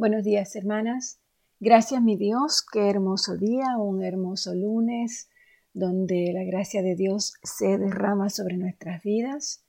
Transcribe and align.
Buenos 0.00 0.24
días, 0.24 0.56
hermanas. 0.56 1.20
Gracias, 1.60 2.00
mi 2.00 2.16
Dios. 2.16 2.64
Qué 2.72 2.88
hermoso 2.88 3.36
día, 3.36 3.76
un 3.76 4.02
hermoso 4.02 4.54
lunes 4.54 5.28
donde 5.74 6.32
la 6.32 6.42
gracia 6.42 6.80
de 6.80 6.94
Dios 6.94 7.34
se 7.42 7.76
derrama 7.76 8.30
sobre 8.30 8.56
nuestras 8.56 9.02
vidas. 9.02 9.62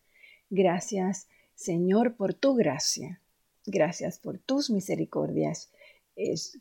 Gracias, 0.49 1.27
Señor, 1.53 2.15
por 2.15 2.33
tu 2.33 2.55
gracia. 2.55 3.19
Gracias 3.65 4.19
por 4.19 4.37
tus 4.37 4.69
misericordias 4.69 5.69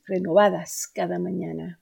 renovadas 0.05 0.89
cada 0.93 1.21
mañana. 1.21 1.79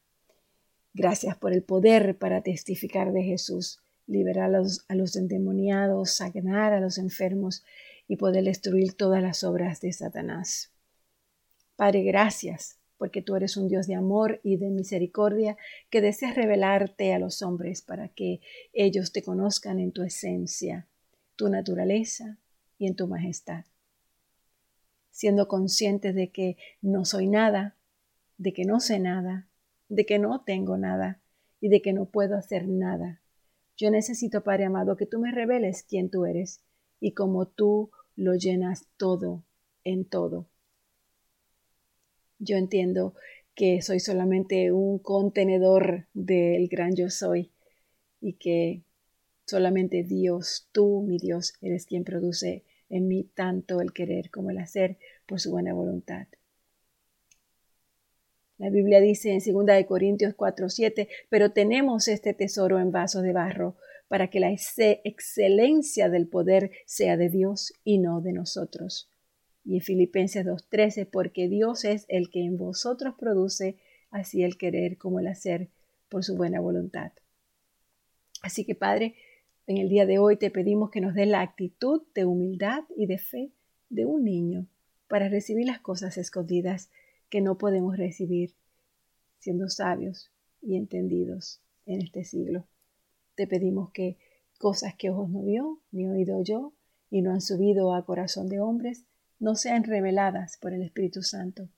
Gracias 0.92 1.38
por 1.38 1.54
el 1.54 1.62
poder 1.62 2.18
para 2.18 2.42
testificar 2.42 3.12
de 3.12 3.22
Jesús, 3.22 3.80
liberar 4.06 4.54
a 4.54 4.58
los, 4.58 4.84
a 4.88 4.94
los 4.94 5.16
endemoniados, 5.16 6.10
sanar 6.10 6.74
a 6.74 6.80
los 6.80 6.98
enfermos 6.98 7.64
y 8.06 8.16
poder 8.16 8.44
destruir 8.44 8.92
todas 8.92 9.22
las 9.22 9.42
obras 9.42 9.80
de 9.80 9.94
Satanás. 9.94 10.70
Padre, 11.78 12.02
gracias 12.02 12.76
porque 12.96 13.22
tú 13.22 13.36
eres 13.36 13.56
un 13.56 13.68
Dios 13.68 13.86
de 13.86 13.94
amor 13.94 14.40
y 14.42 14.56
de 14.56 14.68
misericordia 14.68 15.56
que 15.90 16.00
deseas 16.00 16.34
revelarte 16.34 17.12
a 17.12 17.20
los 17.20 17.40
hombres 17.40 17.82
para 17.82 18.08
que 18.08 18.40
ellos 18.72 19.12
te 19.12 19.22
conozcan 19.22 19.78
en 19.78 19.92
tu 19.92 20.02
esencia, 20.02 20.88
tu 21.36 21.48
naturaleza 21.48 22.36
y 22.78 22.88
en 22.88 22.96
tu 22.96 23.06
majestad. 23.06 23.64
Siendo 25.12 25.46
conscientes 25.46 26.16
de 26.16 26.32
que 26.32 26.56
no 26.82 27.04
soy 27.04 27.28
nada, 27.28 27.76
de 28.38 28.52
que 28.52 28.64
no 28.64 28.80
sé 28.80 28.98
nada, 28.98 29.46
de 29.88 30.04
que 30.04 30.18
no 30.18 30.40
tengo 30.40 30.78
nada 30.78 31.20
y 31.60 31.68
de 31.68 31.80
que 31.80 31.92
no 31.92 32.06
puedo 32.06 32.36
hacer 32.36 32.66
nada. 32.66 33.20
Yo 33.76 33.92
necesito, 33.92 34.42
Padre 34.42 34.64
amado, 34.64 34.96
que 34.96 35.06
tú 35.06 35.20
me 35.20 35.30
reveles 35.30 35.84
quién 35.84 36.10
tú 36.10 36.26
eres 36.26 36.60
y 36.98 37.12
cómo 37.12 37.46
tú 37.46 37.92
lo 38.16 38.34
llenas 38.34 38.88
todo 38.96 39.44
en 39.84 40.04
todo 40.04 40.48
yo 42.38 42.56
entiendo 42.56 43.14
que 43.54 43.82
soy 43.82 44.00
solamente 44.00 44.70
un 44.72 44.98
contenedor 44.98 46.06
del 46.14 46.68
gran 46.68 46.94
yo 46.94 47.10
soy 47.10 47.50
y 48.20 48.34
que 48.34 48.84
solamente 49.46 50.04
Dios, 50.04 50.68
tú, 50.72 51.02
mi 51.02 51.18
Dios, 51.18 51.54
eres 51.60 51.86
quien 51.86 52.04
produce 52.04 52.64
en 52.88 53.08
mí 53.08 53.24
tanto 53.34 53.80
el 53.80 53.92
querer 53.92 54.30
como 54.30 54.50
el 54.50 54.58
hacer 54.58 54.98
por 55.26 55.40
su 55.40 55.50
buena 55.50 55.74
voluntad. 55.74 56.28
La 58.58 58.70
Biblia 58.70 59.00
dice 59.00 59.32
en 59.32 59.40
2 59.40 59.86
Corintios 59.86 60.34
4:7, 60.34 61.08
pero 61.28 61.52
tenemos 61.52 62.08
este 62.08 62.34
tesoro 62.34 62.78
en 62.80 62.90
vasos 62.90 63.22
de 63.22 63.32
barro 63.32 63.76
para 64.08 64.30
que 64.30 64.40
la 64.40 64.50
excelencia 64.50 66.08
del 66.08 66.28
poder 66.28 66.70
sea 66.86 67.16
de 67.16 67.28
Dios 67.28 67.72
y 67.84 67.98
no 67.98 68.20
de 68.20 68.32
nosotros 68.32 69.10
y 69.68 69.74
en 69.74 69.82
Filipenses 69.82 70.46
2.13, 70.46 71.06
porque 71.10 71.46
Dios 71.46 71.84
es 71.84 72.06
el 72.08 72.30
que 72.30 72.42
en 72.42 72.56
vosotros 72.56 73.14
produce 73.18 73.76
así 74.10 74.42
el 74.42 74.56
querer 74.56 74.96
como 74.96 75.20
el 75.20 75.26
hacer 75.26 75.68
por 76.08 76.24
su 76.24 76.36
buena 76.36 76.58
voluntad. 76.58 77.12
Así 78.40 78.64
que 78.64 78.74
Padre, 78.74 79.14
en 79.66 79.76
el 79.76 79.90
día 79.90 80.06
de 80.06 80.18
hoy 80.18 80.38
te 80.38 80.50
pedimos 80.50 80.90
que 80.90 81.02
nos 81.02 81.14
dé 81.14 81.26
la 81.26 81.42
actitud 81.42 82.02
de 82.14 82.24
humildad 82.24 82.84
y 82.96 83.04
de 83.04 83.18
fe 83.18 83.52
de 83.90 84.06
un 84.06 84.24
niño 84.24 84.66
para 85.06 85.28
recibir 85.28 85.66
las 85.66 85.80
cosas 85.80 86.16
escondidas 86.16 86.88
que 87.28 87.42
no 87.42 87.58
podemos 87.58 87.98
recibir 87.98 88.54
siendo 89.38 89.68
sabios 89.68 90.30
y 90.62 90.76
entendidos 90.76 91.60
en 91.84 92.00
este 92.00 92.24
siglo. 92.24 92.66
Te 93.34 93.46
pedimos 93.46 93.90
que 93.90 94.16
cosas 94.58 94.94
que 94.94 95.10
ojos 95.10 95.28
no 95.28 95.42
vio, 95.42 95.78
ni 95.92 96.06
oído 96.06 96.42
yo, 96.42 96.72
y 97.10 97.20
no 97.20 97.32
han 97.32 97.42
subido 97.42 97.92
a 97.92 98.06
corazón 98.06 98.48
de 98.48 98.60
hombres, 98.60 99.04
no 99.38 99.54
sean 99.54 99.84
reveladas 99.84 100.56
por 100.56 100.72
el 100.72 100.82
Espíritu 100.82 101.22
Santo. 101.22 101.68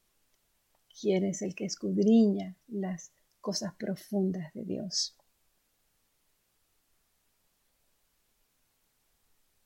¿Quién 1.00 1.24
es 1.24 1.42
el 1.42 1.54
que 1.54 1.64
escudriña 1.64 2.56
las 2.68 3.12
cosas 3.40 3.74
profundas 3.74 4.52
de 4.54 4.64
Dios? 4.64 5.16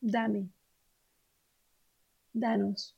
Dame, 0.00 0.50
danos 2.32 2.94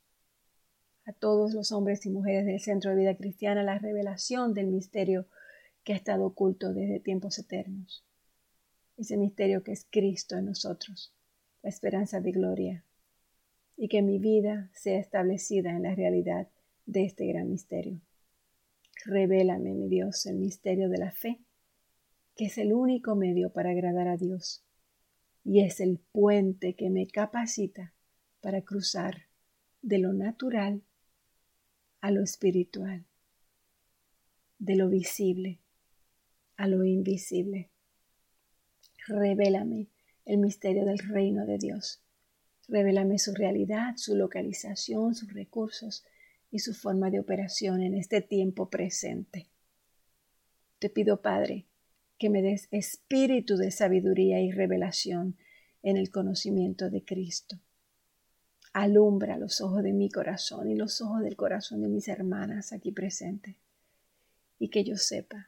a 1.05 1.13
todos 1.13 1.53
los 1.53 1.71
hombres 1.71 2.05
y 2.05 2.09
mujeres 2.09 2.45
del 2.45 2.59
Centro 2.59 2.91
de 2.91 2.97
Vida 2.97 3.15
Cristiana 3.15 3.63
la 3.63 3.79
revelación 3.79 4.53
del 4.53 4.67
misterio 4.67 5.25
que 5.85 5.93
ha 5.93 5.95
estado 5.95 6.25
oculto 6.25 6.73
desde 6.73 6.99
tiempos 6.99 7.39
eternos. 7.39 8.03
Ese 8.97 9.15
misterio 9.15 9.63
que 9.63 9.71
es 9.71 9.87
Cristo 9.89 10.35
en 10.35 10.47
nosotros, 10.47 11.13
la 11.63 11.69
esperanza 11.69 12.19
de 12.19 12.31
gloria 12.33 12.83
y 13.77 13.87
que 13.87 14.01
mi 14.01 14.17
vida 14.17 14.69
sea 14.73 14.99
establecida 14.99 15.69
en 15.69 15.83
la 15.83 15.93
realidad 15.93 16.49
de 16.87 17.05
este 17.05 17.27
gran 17.27 17.49
misterio. 17.49 18.01
Revélame, 19.05 19.75
mi 19.75 19.87
Dios, 19.87 20.25
el 20.25 20.37
misterio 20.37 20.89
de 20.89 20.97
la 20.97 21.11
fe, 21.11 21.39
que 22.35 22.45
es 22.45 22.57
el 22.57 22.73
único 22.73 23.15
medio 23.15 23.53
para 23.53 23.69
agradar 23.69 24.07
a 24.07 24.17
Dios 24.17 24.63
y 25.43 25.61
es 25.61 25.79
el 25.79 25.99
puente 26.11 26.75
que 26.75 26.89
me 26.89 27.07
capacita 27.07 27.93
para 28.41 28.63
cruzar 28.63 29.27
de 29.81 29.99
lo 29.99 30.11
natural 30.11 30.81
a 32.01 32.11
lo 32.11 32.23
espiritual, 32.23 33.05
de 34.59 34.75
lo 34.75 34.89
visible 34.89 35.59
a 36.57 36.67
lo 36.67 36.83
invisible. 36.83 37.69
Revélame 39.07 39.87
el 40.25 40.39
misterio 40.39 40.85
del 40.85 40.97
reino 40.97 41.45
de 41.45 41.59
Dios 41.59 42.01
Revélame 42.67 43.17
su 43.17 43.33
realidad, 43.33 43.95
su 43.95 44.15
localización, 44.15 45.15
sus 45.15 45.33
recursos 45.33 46.05
y 46.51 46.59
su 46.59 46.73
forma 46.73 47.09
de 47.09 47.19
operación 47.19 47.81
en 47.81 47.93
este 47.93 48.21
tiempo 48.21 48.69
presente. 48.69 49.47
Te 50.79 50.89
pido, 50.89 51.21
Padre, 51.21 51.65
que 52.17 52.29
me 52.29 52.41
des 52.41 52.67
espíritu 52.71 53.55
de 53.55 53.71
sabiduría 53.71 54.41
y 54.41 54.51
revelación 54.51 55.37
en 55.81 55.97
el 55.97 56.11
conocimiento 56.11 56.89
de 56.89 57.03
Cristo. 57.03 57.59
Alumbra 58.73 59.37
los 59.37 59.61
ojos 59.61 59.81
de 59.81 59.93
mi 59.93 60.09
corazón 60.09 60.69
y 60.69 60.75
los 60.75 61.01
ojos 61.01 61.21
del 61.21 61.35
corazón 61.35 61.81
de 61.81 61.87
mis 61.87 62.07
hermanas 62.09 62.73
aquí 62.73 62.91
presentes, 62.91 63.55
y 64.59 64.69
que 64.69 64.83
yo 64.83 64.97
sepa, 64.97 65.47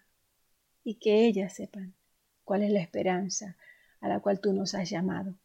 y 0.83 0.95
que 0.95 1.25
ellas 1.25 1.53
sepan 1.53 1.93
cuál 2.45 2.63
es 2.63 2.71
la 2.71 2.79
esperanza 2.79 3.57
a 3.99 4.07
la 4.07 4.21
cual 4.21 4.39
tú 4.39 4.53
nos 4.53 4.73
has 4.73 4.89
llamado 4.89 5.35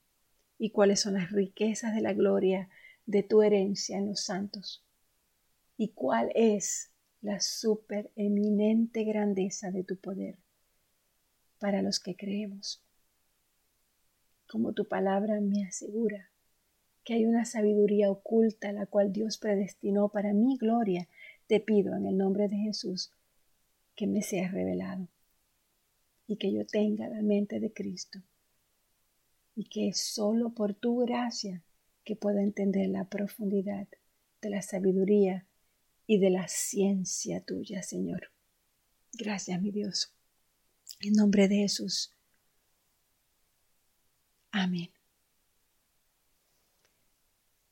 y 0.65 0.71
cuáles 0.71 1.01
son 1.01 1.13
las 1.13 1.31
riquezas 1.31 1.95
de 1.95 2.01
la 2.01 2.15
gloria 2.15 2.71
de 3.05 3.23
tu 3.23 3.43
herencia 3.43 3.99
en 3.99 4.07
los 4.07 4.21
santos 4.23 4.83
y 5.77 5.89
cuál 5.89 6.31
es 6.35 6.91
la 7.21 7.39
supereminente 7.39 9.05
grandeza 9.05 9.71
de 9.71 9.85
tu 9.85 9.99
poder 9.99 10.39
para 11.59 11.83
los 11.83 12.01
que 12.01 12.17
creemos. 12.17 12.83
Como 14.49 14.73
tu 14.73 14.89
palabra 14.89 15.39
me 15.43 15.67
asegura 15.67 16.31
que 17.05 17.13
hay 17.13 17.27
una 17.27 17.45
sabiduría 17.45 18.11
oculta 18.11 18.73
la 18.73 18.87
cual 18.87 19.13
Dios 19.13 19.37
predestinó 19.37 20.09
para 20.09 20.33
mi 20.33 20.57
gloria, 20.57 21.09
te 21.47 21.61
pido 21.61 21.95
en 21.95 22.07
el 22.07 22.17
nombre 22.17 22.49
de 22.49 22.57
Jesús 22.57 23.13
que 23.95 24.07
me 24.07 24.23
sea 24.23 24.49
revelado 24.49 25.09
y 26.27 26.39
que 26.39 26.51
yo 26.51 26.65
tenga 26.65 27.07
la 27.09 27.21
mente 27.21 27.61
de 27.61 27.71
Cristo 27.71 28.23
y 29.55 29.65
que 29.69 29.89
es 29.89 30.03
solo 30.03 30.51
por 30.51 30.75
tu 30.75 30.99
gracia 30.99 31.63
que 32.05 32.17
puedo 32.17 32.39
entender 32.39 32.89
la 32.89 33.09
profundidad 33.09 33.89
de 34.43 34.51
la 34.51 34.63
sabiduría 34.63 35.47
y 36.07 36.19
de 36.19 36.31
la 36.31 36.49
ciencia 36.49 37.41
tuya, 37.41 37.83
Señor. 37.83 38.31
Gracias, 39.13 39.61
mi 39.61 39.71
Dios. 39.71 40.13
En 41.01 41.15
nombre 41.15 41.49
de 41.49 41.57
Jesús. 41.57 42.13
Amén. 44.51 44.91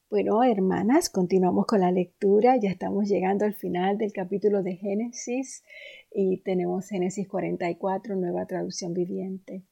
Bueno, 0.09 0.43
hermanas, 0.45 1.09
continuamos 1.09 1.67
con 1.67 1.81
la 1.81 1.91
lectura. 1.91 2.57
Ya 2.61 2.71
estamos 2.71 3.09
llegando 3.09 3.45
al 3.45 3.55
final 3.55 3.97
del 3.97 4.13
capítulo 4.13 4.63
de 4.63 4.77
Génesis 4.77 5.65
y 6.11 6.39
tenemos 6.39 6.89
Génesis 6.89 7.27
44, 7.29 8.17
nueva 8.17 8.47
traducción 8.47 8.93
viviente. 8.93 9.65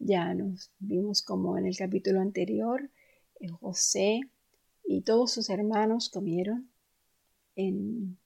Ya 0.00 0.32
nos 0.32 0.70
vimos 0.78 1.20
como 1.20 1.58
en 1.58 1.66
el 1.66 1.76
capítulo 1.76 2.20
anterior, 2.20 2.90
eh, 3.38 3.48
José 3.48 4.22
y 4.82 5.02
todos 5.02 5.30
sus 5.30 5.50
hermanos 5.50 6.08
comieron 6.08 6.70
en, 7.54 8.16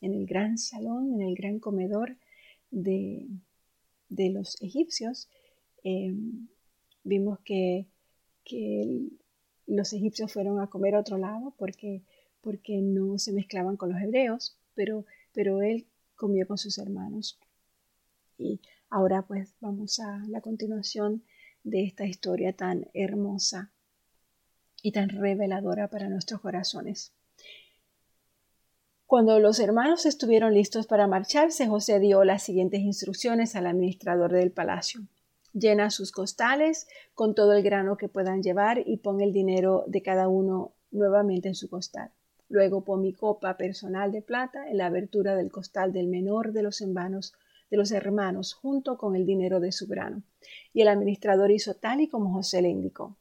el 0.00 0.26
gran 0.26 0.58
salón, 0.58 1.14
en 1.14 1.22
el 1.22 1.36
gran 1.36 1.60
comedor 1.60 2.16
de, 2.72 3.28
los 4.08 4.60
egipcios. 4.60 5.28
Em, 5.84 6.48
vimos 7.04 7.38
que, 7.44 7.86
los 9.68 9.92
egipcios 9.92 10.32
fueron 10.32 10.60
a 10.60 10.66
comer 10.66 10.96
a 10.96 11.00
otro 11.00 11.16
lado 11.16 11.54
porque, 11.56 12.02
porque 12.40 12.80
no 12.82 13.18
se 13.18 13.32
mezclaban 13.32 13.76
con 13.76 13.92
los 13.92 14.02
hebreos, 14.02 14.56
pero, 14.74 15.06
pero 15.32 15.62
él 15.62 15.86
comió 16.16 16.46
con 16.46 16.58
sus 16.58 16.76
hermanos. 16.78 17.38
Y 18.36 18.60
Ahora 18.94 19.22
pues 19.22 19.54
vamos 19.62 20.00
a 20.00 20.22
la 20.28 20.42
continuación 20.42 21.22
de 21.64 21.82
esta 21.82 22.04
historia 22.04 22.52
tan 22.52 22.88
hermosa 22.92 23.72
y 24.82 24.92
tan 24.92 25.08
reveladora 25.08 25.88
para 25.88 26.10
nuestros 26.10 26.42
corazones. 26.42 27.10
Cuando 29.06 29.38
los 29.38 29.60
hermanos 29.60 30.04
estuvieron 30.04 30.52
listos 30.52 30.86
para 30.86 31.06
marcharse, 31.06 31.68
José 31.68 32.00
dio 32.00 32.22
las 32.24 32.42
siguientes 32.42 32.80
instrucciones 32.80 33.56
al 33.56 33.66
administrador 33.66 34.30
del 34.30 34.52
palacio. 34.52 35.00
Llena 35.54 35.88
sus 35.88 36.12
costales 36.12 36.86
con 37.14 37.34
todo 37.34 37.54
el 37.54 37.62
grano 37.62 37.96
que 37.96 38.10
puedan 38.10 38.42
llevar 38.42 38.82
y 38.84 38.98
pon 38.98 39.22
el 39.22 39.32
dinero 39.32 39.84
de 39.86 40.02
cada 40.02 40.28
uno 40.28 40.74
nuevamente 40.90 41.48
en 41.48 41.54
su 41.54 41.70
costal. 41.70 42.10
Luego 42.50 42.84
pon 42.84 43.00
mi 43.00 43.14
copa 43.14 43.56
personal 43.56 44.12
de 44.12 44.20
plata 44.20 44.68
en 44.68 44.76
la 44.76 44.84
abertura 44.84 45.34
del 45.34 45.50
costal 45.50 45.94
del 45.94 46.08
menor 46.08 46.52
de 46.52 46.62
los 46.62 46.82
hermanos, 46.82 47.32
de 47.72 47.78
los 47.78 47.90
hermanos, 47.90 48.52
junto 48.52 48.98
con 48.98 49.16
el 49.16 49.24
dinero 49.24 49.58
de 49.58 49.72
su 49.72 49.86
grano. 49.86 50.22
Y 50.74 50.82
el 50.82 50.88
administrador 50.88 51.50
hizo 51.50 51.72
tal 51.72 52.02
y 52.02 52.06
como 52.06 52.30
José 52.30 52.60
le 52.60 52.68
indicó. 52.68 53.16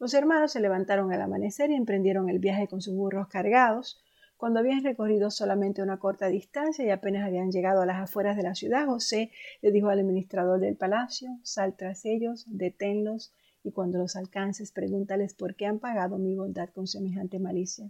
Los 0.00 0.12
hermanos 0.12 0.50
se 0.50 0.60
levantaron 0.60 1.12
al 1.12 1.22
amanecer 1.22 1.70
y 1.70 1.76
emprendieron 1.76 2.28
el 2.28 2.40
viaje 2.40 2.66
con 2.66 2.82
sus 2.82 2.96
burros 2.96 3.28
cargados. 3.28 4.02
Cuando 4.36 4.58
habían 4.58 4.82
recorrido 4.82 5.30
solamente 5.30 5.82
una 5.82 6.00
corta 6.00 6.26
distancia 6.26 6.84
y 6.84 6.90
apenas 6.90 7.24
habían 7.24 7.52
llegado 7.52 7.80
a 7.80 7.86
las 7.86 7.98
afueras 7.98 8.36
de 8.36 8.42
la 8.42 8.56
ciudad, 8.56 8.86
José 8.86 9.30
le 9.60 9.70
dijo 9.70 9.88
al 9.88 10.00
administrador 10.00 10.58
del 10.58 10.74
palacio, 10.74 11.38
sal 11.44 11.76
tras 11.76 12.04
ellos, 12.04 12.44
deténlos, 12.48 13.32
y 13.62 13.70
cuando 13.70 13.98
los 13.98 14.16
alcances, 14.16 14.72
pregúntales 14.72 15.32
por 15.32 15.54
qué 15.54 15.66
han 15.66 15.78
pagado 15.78 16.18
mi 16.18 16.34
bondad 16.34 16.70
con 16.70 16.88
semejante 16.88 17.38
malicia, 17.38 17.88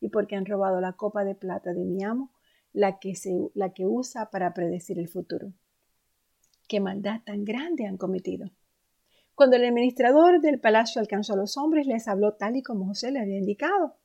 y 0.00 0.08
por 0.08 0.26
qué 0.26 0.34
han 0.34 0.44
robado 0.44 0.80
la 0.80 0.94
copa 0.94 1.24
de 1.24 1.36
plata 1.36 1.72
de 1.72 1.84
mi 1.84 2.02
amo, 2.02 2.32
la 2.72 2.98
que, 2.98 3.14
se, 3.14 3.36
la 3.54 3.72
que 3.72 3.86
usa 3.86 4.30
para 4.30 4.54
predecir 4.54 4.98
el 4.98 5.08
futuro. 5.08 5.52
¿Qué 6.68 6.80
maldad 6.80 7.20
tan 7.24 7.44
grande 7.44 7.86
han 7.86 7.96
cometido? 7.96 8.50
Cuando 9.34 9.56
el 9.56 9.64
administrador 9.64 10.40
del 10.40 10.60
palacio 10.60 11.00
alcanzó 11.00 11.34
a 11.34 11.36
los 11.36 11.56
hombres, 11.56 11.86
les 11.86 12.08
habló 12.08 12.34
tal 12.34 12.56
y 12.56 12.62
como 12.62 12.86
José 12.86 13.10
le 13.10 13.20
había 13.20 13.38
indicado. 13.38 13.96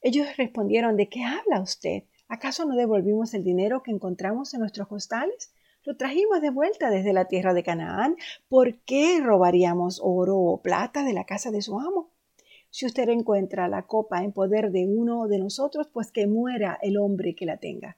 Ellos 0.00 0.36
respondieron 0.36 0.96
¿De 0.96 1.08
qué 1.08 1.24
habla 1.24 1.60
usted? 1.60 2.04
¿Acaso 2.28 2.64
no 2.64 2.76
devolvimos 2.76 3.34
el 3.34 3.44
dinero 3.44 3.82
que 3.82 3.92
encontramos 3.92 4.52
en 4.54 4.60
nuestros 4.60 4.88
costales? 4.88 5.52
Lo 5.84 5.96
trajimos 5.96 6.40
de 6.40 6.50
vuelta 6.50 6.90
desde 6.90 7.12
la 7.12 7.26
tierra 7.26 7.54
de 7.54 7.62
Canaán. 7.62 8.16
¿Por 8.48 8.80
qué 8.80 9.20
robaríamos 9.22 10.00
oro 10.02 10.36
o 10.36 10.60
plata 10.60 11.04
de 11.04 11.12
la 11.12 11.24
casa 11.24 11.52
de 11.52 11.62
su 11.62 11.78
amo? 11.78 12.10
Si 12.70 12.86
usted 12.86 13.08
encuentra 13.08 13.68
la 13.68 13.86
copa 13.86 14.22
en 14.22 14.32
poder 14.32 14.70
de 14.70 14.86
uno 14.86 15.28
de 15.28 15.38
nosotros, 15.38 15.88
pues 15.92 16.12
que 16.12 16.26
muera 16.26 16.78
el 16.82 16.98
hombre 16.98 17.34
que 17.34 17.46
la 17.46 17.58
tenga. 17.58 17.96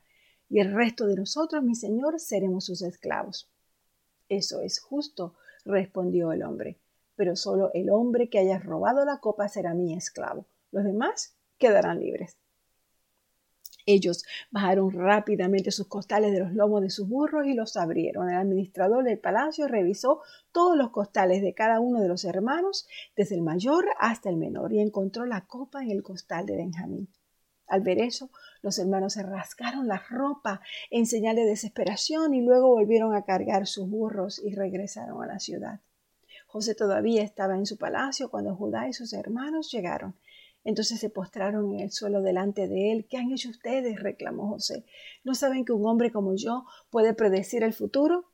Y 0.48 0.60
el 0.60 0.72
resto 0.72 1.06
de 1.06 1.16
nosotros, 1.16 1.62
mi 1.62 1.74
señor, 1.74 2.18
seremos 2.20 2.64
sus 2.64 2.82
esclavos. 2.82 3.50
Eso 4.28 4.60
es 4.60 4.80
justo, 4.80 5.34
respondió 5.64 6.32
el 6.32 6.42
hombre. 6.42 6.78
Pero 7.16 7.36
solo 7.36 7.70
el 7.74 7.90
hombre 7.90 8.28
que 8.28 8.38
haya 8.38 8.58
robado 8.58 9.04
la 9.04 9.18
copa 9.18 9.48
será 9.48 9.74
mi 9.74 9.94
esclavo. 9.94 10.46
Los 10.70 10.84
demás 10.84 11.36
quedarán 11.58 12.00
libres. 12.00 12.38
Ellos 13.90 14.22
bajaron 14.50 14.90
rápidamente 14.92 15.70
sus 15.70 15.86
costales 15.86 16.32
de 16.32 16.40
los 16.40 16.52
lomos 16.52 16.82
de 16.82 16.90
sus 16.90 17.08
burros 17.08 17.46
y 17.46 17.54
los 17.54 17.74
abrieron. 17.78 18.28
El 18.28 18.36
administrador 18.36 19.02
del 19.02 19.18
palacio 19.18 19.66
revisó 19.66 20.20
todos 20.52 20.76
los 20.76 20.90
costales 20.90 21.40
de 21.40 21.54
cada 21.54 21.80
uno 21.80 22.02
de 22.02 22.08
los 22.08 22.26
hermanos, 22.26 22.86
desde 23.16 23.36
el 23.36 23.40
mayor 23.40 23.86
hasta 23.98 24.28
el 24.28 24.36
menor, 24.36 24.74
y 24.74 24.80
encontró 24.80 25.24
la 25.24 25.46
copa 25.46 25.82
en 25.82 25.90
el 25.90 26.02
costal 26.02 26.44
de 26.44 26.56
Benjamín. 26.56 27.08
Al 27.66 27.80
ver 27.80 27.98
eso, 28.02 28.30
los 28.60 28.78
hermanos 28.78 29.14
se 29.14 29.22
rasgaron 29.22 29.88
la 29.88 30.02
ropa 30.10 30.60
en 30.90 31.06
señal 31.06 31.36
de 31.36 31.46
desesperación 31.46 32.34
y 32.34 32.42
luego 32.42 32.68
volvieron 32.68 33.14
a 33.14 33.24
cargar 33.24 33.66
sus 33.66 33.88
burros 33.88 34.38
y 34.38 34.54
regresaron 34.54 35.22
a 35.22 35.26
la 35.26 35.38
ciudad. 35.38 35.80
José 36.46 36.74
todavía 36.74 37.22
estaba 37.22 37.56
en 37.56 37.64
su 37.64 37.78
palacio 37.78 38.30
cuando 38.30 38.54
Judá 38.54 38.86
y 38.86 38.92
sus 38.92 39.14
hermanos 39.14 39.70
llegaron 39.72 40.14
entonces 40.68 41.00
se 41.00 41.08
postraron 41.08 41.72
en 41.72 41.80
el 41.80 41.92
suelo 41.92 42.20
delante 42.20 42.68
de 42.68 42.92
él. 42.92 43.06
¿Qué 43.08 43.16
han 43.16 43.32
hecho 43.32 43.48
ustedes? 43.48 44.02
reclamó 44.02 44.50
José. 44.50 44.84
¿No 45.24 45.34
saben 45.34 45.64
que 45.64 45.72
un 45.72 45.86
hombre 45.86 46.12
como 46.12 46.34
yo 46.34 46.66
puede 46.90 47.14
predecir 47.14 47.62
el 47.62 47.72
futuro? 47.72 48.26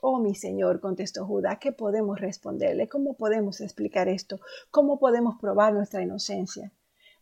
Oh, 0.00 0.20
mi 0.20 0.36
señor, 0.36 0.78
contestó 0.78 1.26
Judá, 1.26 1.58
¿qué 1.58 1.72
podemos 1.72 2.20
responderle? 2.20 2.86
¿Cómo 2.86 3.14
podemos 3.14 3.60
explicar 3.60 4.06
esto? 4.06 4.38
¿Cómo 4.70 5.00
podemos 5.00 5.40
probar 5.40 5.72
nuestra 5.72 6.00
inocencia? 6.00 6.70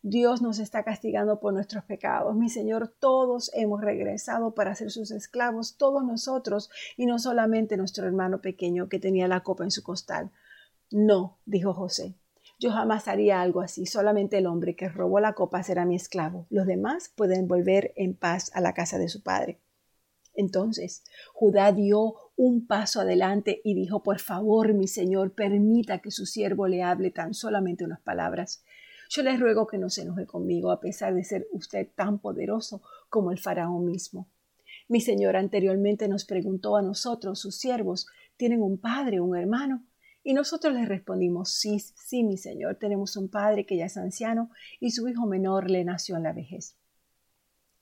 Dios 0.02 0.42
nos 0.42 0.58
está 0.58 0.82
castigando 0.82 1.40
por 1.40 1.54
nuestros 1.54 1.84
pecados. 1.84 2.36
Mi 2.36 2.50
Señor, 2.50 2.88
todos 2.98 3.50
hemos 3.54 3.80
regresado 3.80 4.52
para 4.52 4.74
ser 4.74 4.90
sus 4.90 5.12
esclavos, 5.12 5.78
todos 5.78 6.04
nosotros, 6.04 6.68
y 6.98 7.06
no 7.06 7.18
solamente 7.18 7.78
nuestro 7.78 8.06
hermano 8.06 8.42
pequeño 8.42 8.90
que 8.90 8.98
tenía 8.98 9.28
la 9.28 9.40
copa 9.40 9.64
en 9.64 9.70
su 9.70 9.82
costal. 9.82 10.30
No, 10.90 11.38
dijo 11.46 11.72
José, 11.72 12.16
yo 12.62 12.70
jamás 12.70 13.08
haría 13.08 13.42
algo 13.42 13.60
así. 13.60 13.86
Solamente 13.86 14.38
el 14.38 14.46
hombre 14.46 14.76
que 14.76 14.88
robó 14.88 15.18
la 15.18 15.32
copa 15.32 15.64
será 15.64 15.84
mi 15.84 15.96
esclavo. 15.96 16.46
Los 16.48 16.64
demás 16.64 17.12
pueden 17.16 17.48
volver 17.48 17.92
en 17.96 18.14
paz 18.14 18.52
a 18.54 18.60
la 18.60 18.72
casa 18.72 18.98
de 18.98 19.08
su 19.08 19.20
padre. 19.20 19.58
Entonces 20.32 21.02
Judá 21.34 21.72
dio 21.72 22.14
un 22.36 22.68
paso 22.68 23.00
adelante 23.00 23.60
y 23.64 23.74
dijo, 23.74 24.04
por 24.04 24.20
favor, 24.20 24.74
mi 24.74 24.86
señor, 24.86 25.32
permita 25.32 25.98
que 25.98 26.12
su 26.12 26.24
siervo 26.24 26.68
le 26.68 26.84
hable 26.84 27.10
tan 27.10 27.34
solamente 27.34 27.84
unas 27.84 28.00
palabras. 28.00 28.62
Yo 29.10 29.24
le 29.24 29.36
ruego 29.36 29.66
que 29.66 29.78
no 29.78 29.90
se 29.90 30.02
enoje 30.02 30.24
conmigo, 30.24 30.70
a 30.70 30.78
pesar 30.78 31.14
de 31.14 31.24
ser 31.24 31.48
usted 31.50 31.88
tan 31.96 32.20
poderoso 32.20 32.80
como 33.08 33.32
el 33.32 33.40
faraón 33.40 33.86
mismo. 33.86 34.28
Mi 34.86 35.00
señor 35.00 35.34
anteriormente 35.34 36.06
nos 36.06 36.24
preguntó 36.24 36.76
a 36.76 36.82
nosotros, 36.82 37.40
sus 37.40 37.56
siervos, 37.56 38.06
¿tienen 38.36 38.62
un 38.62 38.78
padre, 38.78 39.20
un 39.20 39.36
hermano? 39.36 39.84
Y 40.24 40.34
nosotros 40.34 40.72
le 40.74 40.86
respondimos, 40.86 41.50
sí, 41.50 41.80
sí, 41.80 42.22
mi 42.22 42.36
señor, 42.36 42.76
tenemos 42.76 43.16
un 43.16 43.28
padre 43.28 43.66
que 43.66 43.76
ya 43.76 43.86
es 43.86 43.96
anciano 43.96 44.50
y 44.78 44.92
su 44.92 45.08
hijo 45.08 45.26
menor 45.26 45.68
le 45.68 45.84
nació 45.84 46.16
en 46.16 46.22
la 46.22 46.32
vejez. 46.32 46.76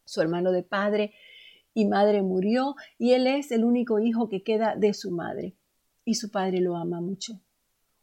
Su 0.04 0.22
hermano 0.22 0.50
de 0.50 0.62
padre 0.62 1.12
y 1.74 1.86
madre 1.86 2.22
murió 2.22 2.76
y 2.98 3.12
él 3.12 3.26
es 3.26 3.52
el 3.52 3.64
único 3.64 4.00
hijo 4.00 4.28
que 4.28 4.42
queda 4.42 4.74
de 4.74 4.94
su 4.94 5.10
madre 5.10 5.54
y 6.04 6.14
su 6.14 6.30
padre 6.30 6.60
lo 6.60 6.76
ama 6.76 7.00
mucho. 7.00 7.40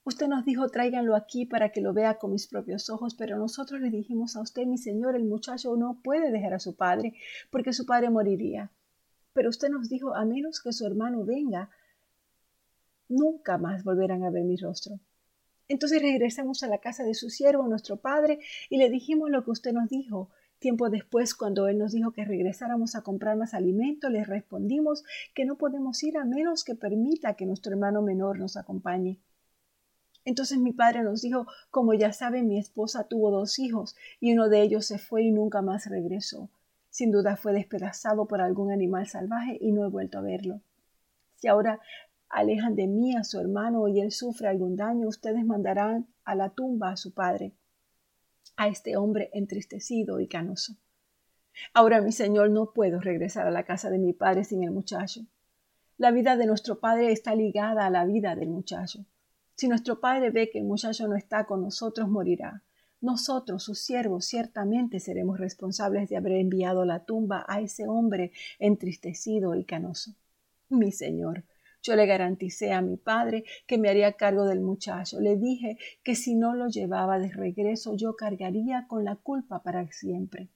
Usted 0.04 0.28
nos 0.28 0.46
dijo 0.46 0.70
tráiganlo 0.70 1.16
aquí 1.16 1.46
para 1.46 1.72
que 1.74 1.82
lo 1.82 1.92
vea 1.92 2.18
con 2.18 2.32
mis 2.32 2.48
propios 2.48 2.90
ojos, 2.90 3.16
pero 3.16 3.38
nosotros 3.38 3.82
le 3.82 3.90
dijimos 3.90 4.38
a 4.38 4.42
usted, 4.42 4.66
mi 4.66 4.78
señor, 4.78 5.16
el 5.16 5.26
muchacho 5.26 5.76
no 5.76 6.00
puede 6.02 6.32
dejar 6.32 6.54
a 6.54 6.60
su 6.60 6.78
padre 6.78 7.16
porque 7.50 7.74
su 7.74 7.86
padre 7.86 8.10
moriría. 8.10 8.72
Pero 9.34 9.50
usted 9.50 9.70
nos 9.70 9.90
dijo, 9.90 10.16
a 10.16 10.24
menos 10.24 10.62
que 10.62 10.72
su 10.72 10.86
hermano 10.86 11.26
venga, 11.26 11.70
nunca 13.10 13.58
más 13.58 13.84
volverán 13.84 14.24
a 14.24 14.30
ver 14.30 14.44
mi 14.44 14.58
rostro. 14.58 15.00
Entonces 15.68 16.02
regresamos 16.02 16.64
a 16.64 16.68
la 16.68 16.78
casa 16.78 17.04
de 17.04 17.14
su 17.14 17.30
siervo, 17.30 17.68
nuestro 17.68 17.98
padre, 17.98 18.40
y 18.70 18.78
le 18.78 18.90
dijimos 18.90 19.30
lo 19.30 19.44
que 19.44 19.52
usted 19.52 19.74
nos 19.74 19.90
dijo. 19.90 20.30
Tiempo 20.60 20.90
después, 20.90 21.36
cuando 21.36 21.68
él 21.68 21.78
nos 21.78 21.92
dijo 21.92 22.12
que 22.12 22.26
regresáramos 22.26 22.96
a 22.96 23.02
comprar 23.02 23.38
más 23.38 23.54
alimento, 23.54 24.10
le 24.10 24.24
respondimos 24.24 25.04
que 25.36 25.46
no 25.46 25.58
podemos 25.58 26.02
ir 26.04 26.18
a 26.18 26.26
menos 26.26 26.64
que 26.64 26.74
permita 26.74 27.36
que 27.36 27.46
nuestro 27.46 27.74
hermano 27.74 28.02
menor 28.02 28.40
nos 28.40 28.58
acompañe. 28.58 29.20
Entonces 30.26 30.58
mi 30.58 30.74
padre 30.74 31.04
nos 31.04 31.22
dijo, 31.22 31.48
como 31.70 31.94
ya 31.94 32.12
saben, 32.12 32.48
mi 32.48 32.58
esposa 32.58 33.08
tuvo 33.08 33.30
dos 33.30 33.60
hijos, 33.60 33.96
y 34.20 34.34
uno 34.34 34.50
de 34.50 34.62
ellos 34.62 34.86
se 34.86 34.98
fue 34.98 35.24
y 35.24 35.32
nunca 35.32 35.62
más 35.62 35.86
regresó. 35.86 36.50
Sin 36.90 37.12
duda 37.12 37.38
fue 37.38 37.54
despedazado 37.54 38.26
por 38.28 38.42
algún 38.42 38.72
animal 38.72 39.08
salvaje 39.08 39.58
y 39.62 39.72
no 39.72 39.86
he 39.86 39.90
vuelto 39.90 40.18
a 40.18 40.22
verlo. 40.22 40.62
Si 41.36 41.48
ahora 41.48 41.80
alejan 42.30 42.76
de 42.76 42.88
mí 42.88 43.16
a 43.16 43.24
su 43.24 43.40
hermano 43.40 43.88
y 43.88 44.00
él 44.02 44.12
sufre 44.12 44.48
algún 44.48 44.76
daño, 44.76 45.08
ustedes 45.08 45.46
mandarán 45.46 46.08
a 46.24 46.36
la 46.36 46.50
tumba 46.50 46.92
a 46.92 46.98
su 46.98 47.14
padre, 47.14 47.54
a 48.56 48.68
este 48.68 48.98
hombre 48.98 49.30
entristecido 49.34 50.20
y 50.20 50.28
canoso. 50.28 50.76
Ahora, 51.74 52.02
mi 52.02 52.12
señor, 52.12 52.52
no 52.52 52.72
puedo 52.74 53.00
regresar 53.00 53.48
a 53.48 53.52
la 53.52 53.64
casa 53.64 53.90
de 53.90 53.98
mi 53.98 54.14
padre 54.14 54.44
sin 54.44 54.64
el 54.64 54.72
muchacho. 54.72 55.22
La 55.98 56.12
vida 56.12 56.38
de 56.38 56.46
nuestro 56.46 56.80
padre 56.80 57.12
está 57.12 57.34
ligada 57.34 57.86
a 57.86 57.90
la 57.90 58.06
vida 58.06 58.36
del 58.36 58.50
muchacho. 58.50 59.06
Si 59.56 59.68
nuestro 59.68 60.00
padre 60.00 60.30
ve 60.30 60.50
que 60.52 60.60
el 60.60 60.66
muchacho 60.66 61.08
no 61.08 61.16
está 61.16 61.46
con 61.46 61.62
nosotros, 61.62 62.08
morirá. 62.08 62.64
Nosotros, 63.02 63.64
sus 63.64 63.80
siervos, 63.80 64.26
ciertamente 64.26 65.00
seremos 65.00 65.40
responsables 65.40 66.10
de 66.10 66.18
haber 66.18 66.34
enviado 66.34 66.86
la 66.86 67.06
tumba 67.06 67.46
a 67.48 67.62
ese 67.62 67.88
hombre 67.88 68.32
entristecido 68.60 69.56
y 69.56 69.66
canoso. 69.66 70.14
Mi 70.70 70.92
señor, 70.92 71.44
yo 71.88 71.96
le 71.96 72.06
garanticé 72.06 72.74
a 72.74 72.82
mi 72.82 72.98
padre 72.98 73.46
que 73.66 73.78
me 73.78 73.90
haría 73.90 74.14
cargo 74.14 74.44
del 74.46 74.60
muchacho. 74.60 75.22
Le 75.22 75.38
dije 75.38 75.78
que 76.04 76.16
si 76.16 76.36
no 76.36 76.54
lo 76.54 76.68
llevaba 76.68 77.18
de 77.18 77.30
regreso 77.30 77.96
yo 77.96 78.16
cargaría 78.16 78.88
con 78.88 79.06
la 79.06 79.16
culpa 79.16 79.64
para 79.64 79.90
siempre. 79.92 80.50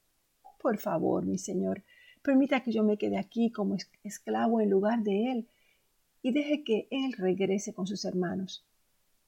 Por 0.61 0.77
favor, 0.77 1.25
mi 1.25 1.37
señor, 1.37 1.83
permita 2.21 2.61
que 2.63 2.73
yo 2.73 2.83
me 2.83 2.97
quede 2.97 3.17
aquí 3.17 3.49
como 3.49 3.77
esclavo 4.03 4.59
en 4.59 4.69
lugar 4.69 5.03
de 5.03 5.31
él 5.31 5.47
y 6.21 6.33
deje 6.33 6.63
que 6.63 6.87
él 6.91 7.13
regrese 7.13 7.73
con 7.73 7.87
sus 7.87 8.03
hermanos. 8.03 8.65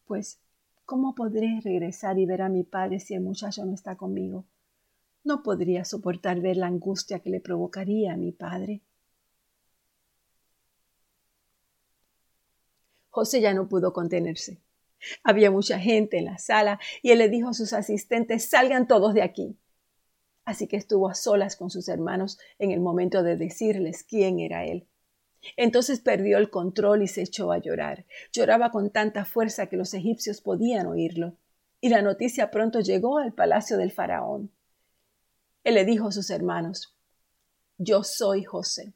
Pues, 0.05 0.41
¿cómo 0.85 1.15
podré 1.15 1.61
regresar 1.63 2.19
y 2.19 2.25
ver 2.25 2.41
a 2.41 2.49
mi 2.49 2.63
padre 2.63 2.99
si 2.99 3.13
el 3.13 3.21
muchacho 3.21 3.65
no 3.65 3.73
está 3.73 3.95
conmigo? 3.95 4.45
No 5.23 5.41
podría 5.41 5.85
soportar 5.85 6.41
ver 6.41 6.57
la 6.57 6.67
angustia 6.67 7.19
que 7.19 7.29
le 7.29 7.39
provocaría 7.39 8.13
a 8.13 8.17
mi 8.17 8.33
padre. 8.33 8.81
José 13.13 13.41
ya 13.41 13.53
no 13.53 13.69
pudo 13.69 13.93
contenerse. 13.93 14.59
Había 15.23 15.51
mucha 15.51 15.79
gente 15.79 16.17
en 16.17 16.25
la 16.25 16.39
sala 16.39 16.79
y 17.03 17.11
él 17.11 17.19
le 17.19 17.29
dijo 17.29 17.49
a 17.49 17.53
sus 17.53 17.71
asistentes, 17.71 18.49
salgan 18.49 18.87
todos 18.87 19.13
de 19.13 19.21
aquí. 19.21 19.55
Así 20.45 20.67
que 20.67 20.77
estuvo 20.77 21.07
a 21.07 21.13
solas 21.13 21.55
con 21.55 21.69
sus 21.69 21.89
hermanos 21.89 22.39
en 22.57 22.71
el 22.71 22.79
momento 22.79 23.21
de 23.21 23.37
decirles 23.37 24.03
quién 24.03 24.39
era 24.39 24.65
él. 24.65 24.87
Entonces 25.57 25.99
perdió 25.99 26.39
el 26.39 26.49
control 26.49 27.03
y 27.03 27.07
se 27.07 27.21
echó 27.21 27.51
a 27.51 27.59
llorar. 27.59 28.07
Lloraba 28.31 28.71
con 28.71 28.89
tanta 28.89 29.25
fuerza 29.25 29.67
que 29.67 29.77
los 29.77 29.93
egipcios 29.93 30.41
podían 30.41 30.87
oírlo. 30.87 31.37
Y 31.81 31.89
la 31.89 32.01
noticia 32.01 32.49
pronto 32.49 32.79
llegó 32.79 33.19
al 33.19 33.33
palacio 33.33 33.77
del 33.77 33.91
faraón. 33.91 34.51
Él 35.63 35.75
le 35.75 35.85
dijo 35.85 36.07
a 36.07 36.11
sus 36.11 36.31
hermanos, 36.31 36.95
Yo 37.77 38.03
soy 38.03 38.43
José. 38.43 38.95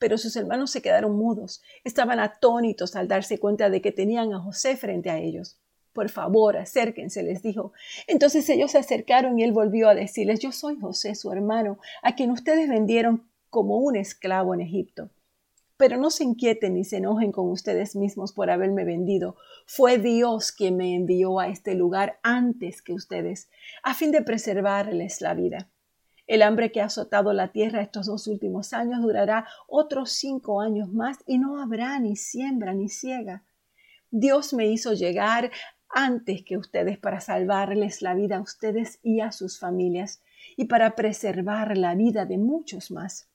Pero 0.00 0.16
sus 0.16 0.34
hermanos 0.34 0.70
se 0.70 0.80
quedaron 0.80 1.14
mudos, 1.14 1.62
estaban 1.84 2.20
atónitos 2.20 2.96
al 2.96 3.06
darse 3.06 3.38
cuenta 3.38 3.68
de 3.68 3.82
que 3.82 3.92
tenían 3.92 4.32
a 4.32 4.40
José 4.40 4.78
frente 4.78 5.10
a 5.10 5.18
ellos. 5.18 5.60
Por 5.92 6.08
favor, 6.08 6.56
acérquense, 6.56 7.22
les 7.22 7.42
dijo. 7.42 7.72
Entonces 8.06 8.48
ellos 8.48 8.70
se 8.70 8.78
acercaron 8.78 9.38
y 9.38 9.42
él 9.42 9.52
volvió 9.52 9.90
a 9.90 9.94
decirles, 9.94 10.40
yo 10.40 10.52
soy 10.52 10.80
José, 10.80 11.14
su 11.14 11.30
hermano, 11.30 11.78
a 12.02 12.14
quien 12.14 12.30
ustedes 12.30 12.66
vendieron 12.66 13.28
como 13.50 13.76
un 13.76 13.94
esclavo 13.94 14.54
en 14.54 14.62
Egipto. 14.62 15.10
Pero 15.76 15.98
no 15.98 16.10
se 16.10 16.24
inquieten 16.24 16.74
ni 16.74 16.84
se 16.84 16.96
enojen 16.96 17.30
con 17.30 17.50
ustedes 17.50 17.94
mismos 17.94 18.32
por 18.32 18.50
haberme 18.50 18.84
vendido. 18.84 19.36
Fue 19.66 19.98
Dios 19.98 20.50
quien 20.50 20.78
me 20.78 20.94
envió 20.94 21.40
a 21.40 21.48
este 21.48 21.74
lugar 21.74 22.20
antes 22.22 22.80
que 22.80 22.94
ustedes, 22.94 23.50
a 23.82 23.92
fin 23.92 24.12
de 24.12 24.22
preservarles 24.22 25.20
la 25.20 25.34
vida. 25.34 25.68
El 26.30 26.42
hambre 26.42 26.70
que 26.70 26.80
ha 26.80 26.84
azotado 26.84 27.32
la 27.32 27.48
tierra 27.48 27.82
estos 27.82 28.06
dos 28.06 28.28
últimos 28.28 28.72
años 28.72 29.02
durará 29.02 29.48
otros 29.66 30.12
cinco 30.12 30.60
años 30.60 30.92
más 30.92 31.18
y 31.26 31.38
no 31.38 31.60
habrá 31.60 31.98
ni 31.98 32.14
siembra 32.14 32.72
ni 32.72 32.88
ciega. 32.88 33.42
Dios 34.12 34.52
me 34.52 34.68
hizo 34.68 34.92
llegar 34.92 35.50
antes 35.88 36.44
que 36.44 36.56
ustedes 36.56 36.98
para 36.98 37.20
salvarles 37.20 38.00
la 38.00 38.14
vida 38.14 38.36
a 38.36 38.42
ustedes 38.42 39.00
y 39.02 39.18
a 39.22 39.32
sus 39.32 39.58
familias 39.58 40.22
y 40.56 40.66
para 40.66 40.94
preservar 40.94 41.76
la 41.76 41.96
vida 41.96 42.26
de 42.26 42.38
muchos 42.38 42.92
más. 42.92 43.28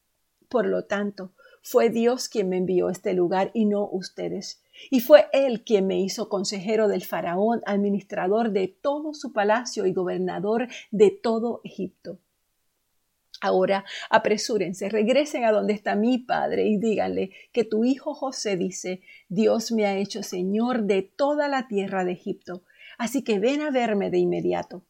Por 0.48 0.66
lo 0.66 0.86
tanto, 0.86 1.34
fue 1.62 1.90
Dios 1.90 2.30
quien 2.30 2.48
me 2.48 2.56
envió 2.56 2.88
a 2.88 2.94
este 2.94 3.14
lugar 3.14 3.52
y 3.54 3.66
no 3.66 3.90
ustedes. 3.92 4.64
Y 4.90 5.02
fue 5.02 5.28
Él 5.34 5.66
quien 5.66 5.86
me 5.86 6.00
hizo 6.00 6.30
consejero 6.30 6.88
del 6.88 7.04
faraón, 7.04 7.62
administrador 7.66 8.52
de 8.52 8.70
todo 8.70 9.14
su 9.14 9.34
palacio 9.34 9.86
y 9.86 9.92
gobernador 9.92 10.70
de 10.92 11.12
todo 11.12 11.60
Egipto. 11.66 12.20
Ahora 13.46 13.86
apresúrense, 14.10 14.90
regresen 14.90 15.46
a 15.46 15.52
donde 15.52 15.74
está 15.74 15.96
mi 15.96 16.18
padre 16.18 16.66
y 16.66 16.80
díganle 16.80 17.30
que 17.52 17.64
tu 17.64 17.86
hijo 17.86 18.16
José 18.16 18.58
dice, 18.58 19.02
Dios 19.30 19.72
me 19.72 19.86
ha 19.86 19.96
hecho 19.96 20.24
señor 20.24 20.86
de 20.86 21.04
toda 21.04 21.48
la 21.48 21.68
tierra 21.68 22.04
de 22.06 22.14
Egipto, 22.14 22.64
así 22.98 23.24
que 23.24 23.38
ven 23.38 23.62
a 23.62 23.70
verme 23.70 24.10
de 24.10 24.18
inmediato. 24.18 24.84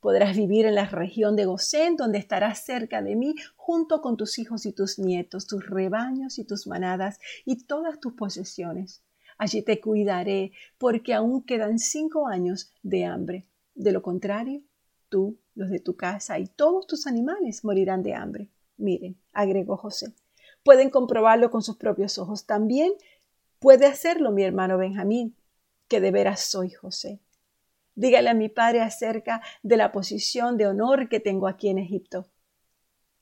Podrás 0.00 0.36
vivir 0.36 0.66
en 0.66 0.74
la 0.74 0.84
región 0.84 1.34
de 1.34 1.46
Gosén, 1.46 1.96
donde 1.96 2.18
estarás 2.18 2.62
cerca 2.62 3.00
de 3.00 3.16
mí, 3.16 3.36
junto 3.56 4.02
con 4.02 4.18
tus 4.18 4.38
hijos 4.38 4.66
y 4.66 4.72
tus 4.72 4.98
nietos, 4.98 5.46
tus 5.46 5.64
rebaños 5.64 6.38
y 6.38 6.44
tus 6.44 6.66
manadas, 6.66 7.20
y 7.46 7.64
todas 7.64 8.00
tus 8.00 8.12
posesiones. 8.12 9.02
Allí 9.38 9.62
te 9.62 9.80
cuidaré, 9.80 10.52
porque 10.76 11.14
aún 11.14 11.42
quedan 11.42 11.78
cinco 11.78 12.26
años 12.26 12.70
de 12.82 13.06
hambre. 13.06 13.46
De 13.74 13.92
lo 13.92 14.02
contrario, 14.02 14.60
tú, 15.08 15.38
los 15.54 15.70
de 15.70 15.80
tu 15.80 15.96
casa 15.96 16.38
y 16.38 16.46
todos 16.46 16.86
tus 16.86 17.06
animales 17.06 17.64
morirán 17.64 18.02
de 18.02 18.14
hambre. 18.14 18.48
Miren, 18.76 19.16
agregó 19.32 19.76
José, 19.76 20.12
pueden 20.62 20.90
comprobarlo 20.90 21.50
con 21.50 21.62
sus 21.62 21.76
propios 21.76 22.18
ojos. 22.18 22.46
También 22.46 22.92
puede 23.58 23.86
hacerlo 23.86 24.32
mi 24.32 24.42
hermano 24.42 24.78
Benjamín, 24.78 25.36
que 25.88 26.00
de 26.00 26.10
veras 26.10 26.40
soy 26.40 26.70
José. 26.70 27.20
Dígale 27.94 28.30
a 28.30 28.34
mi 28.34 28.48
padre 28.48 28.80
acerca 28.80 29.42
de 29.62 29.76
la 29.76 29.92
posición 29.92 30.56
de 30.56 30.66
honor 30.66 31.08
que 31.08 31.20
tengo 31.20 31.46
aquí 31.46 31.68
en 31.68 31.78
Egipto. 31.78 32.26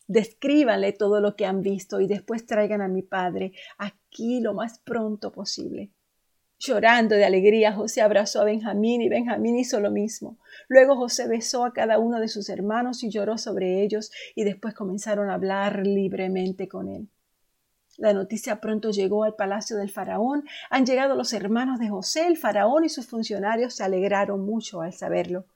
Descríbanle 0.07 0.93
todo 0.93 1.21
lo 1.21 1.37
que 1.37 1.47
han 1.47 1.63
visto 1.63 2.01
y 2.01 2.07
después 2.07 2.47
traigan 2.47 2.81
a 2.81 2.89
mi 2.89 3.03
padre 3.03 3.53
aquí 3.79 4.41
lo 4.41 4.55
más 4.55 4.79
pronto 4.79 5.33
posible. 5.33 5.91
Llorando 6.63 7.15
de 7.15 7.25
alegría, 7.25 7.73
José 7.73 8.03
abrazó 8.03 8.43
a 8.43 8.45
Benjamín 8.45 9.01
y 9.01 9.09
Benjamín 9.09 9.57
hizo 9.57 9.81
lo 9.81 9.91
mismo. 9.91 10.37
Luego 10.69 10.95
José 10.95 11.27
besó 11.27 11.65
a 11.65 11.73
cada 11.73 11.99
uno 11.99 12.21
de 12.21 12.29
sus 12.29 12.51
hermanos 12.51 13.03
y 13.03 13.09
lloró 13.09 13.39
sobre 13.39 13.83
ellos 13.83 14.13
y 14.35 14.45
después 14.45 14.75
comenzaron 14.75 15.31
a 15.31 15.35
hablar 15.35 15.87
libremente 15.87 16.69
con 16.69 16.89
él. 16.89 17.09
La 17.97 18.13
noticia 18.13 18.61
pronto 18.61 18.91
llegó 18.91 19.25
al 19.25 19.37
palacio 19.37 19.79
del 19.79 19.89
faraón. 19.89 20.45
Han 20.69 20.85
llegado 20.85 21.17
los 21.17 21.33
hermanos 21.33 21.79
de 21.79 21.89
José. 21.89 22.27
El 22.27 22.37
faraón 22.37 22.85
y 22.85 22.91
sus 22.91 23.07
funcionarios 23.07 23.73
se 23.73 23.85
alegraron 23.85 24.45
mucho 24.45 24.83
al 24.83 24.93
saberlo. 24.93 25.47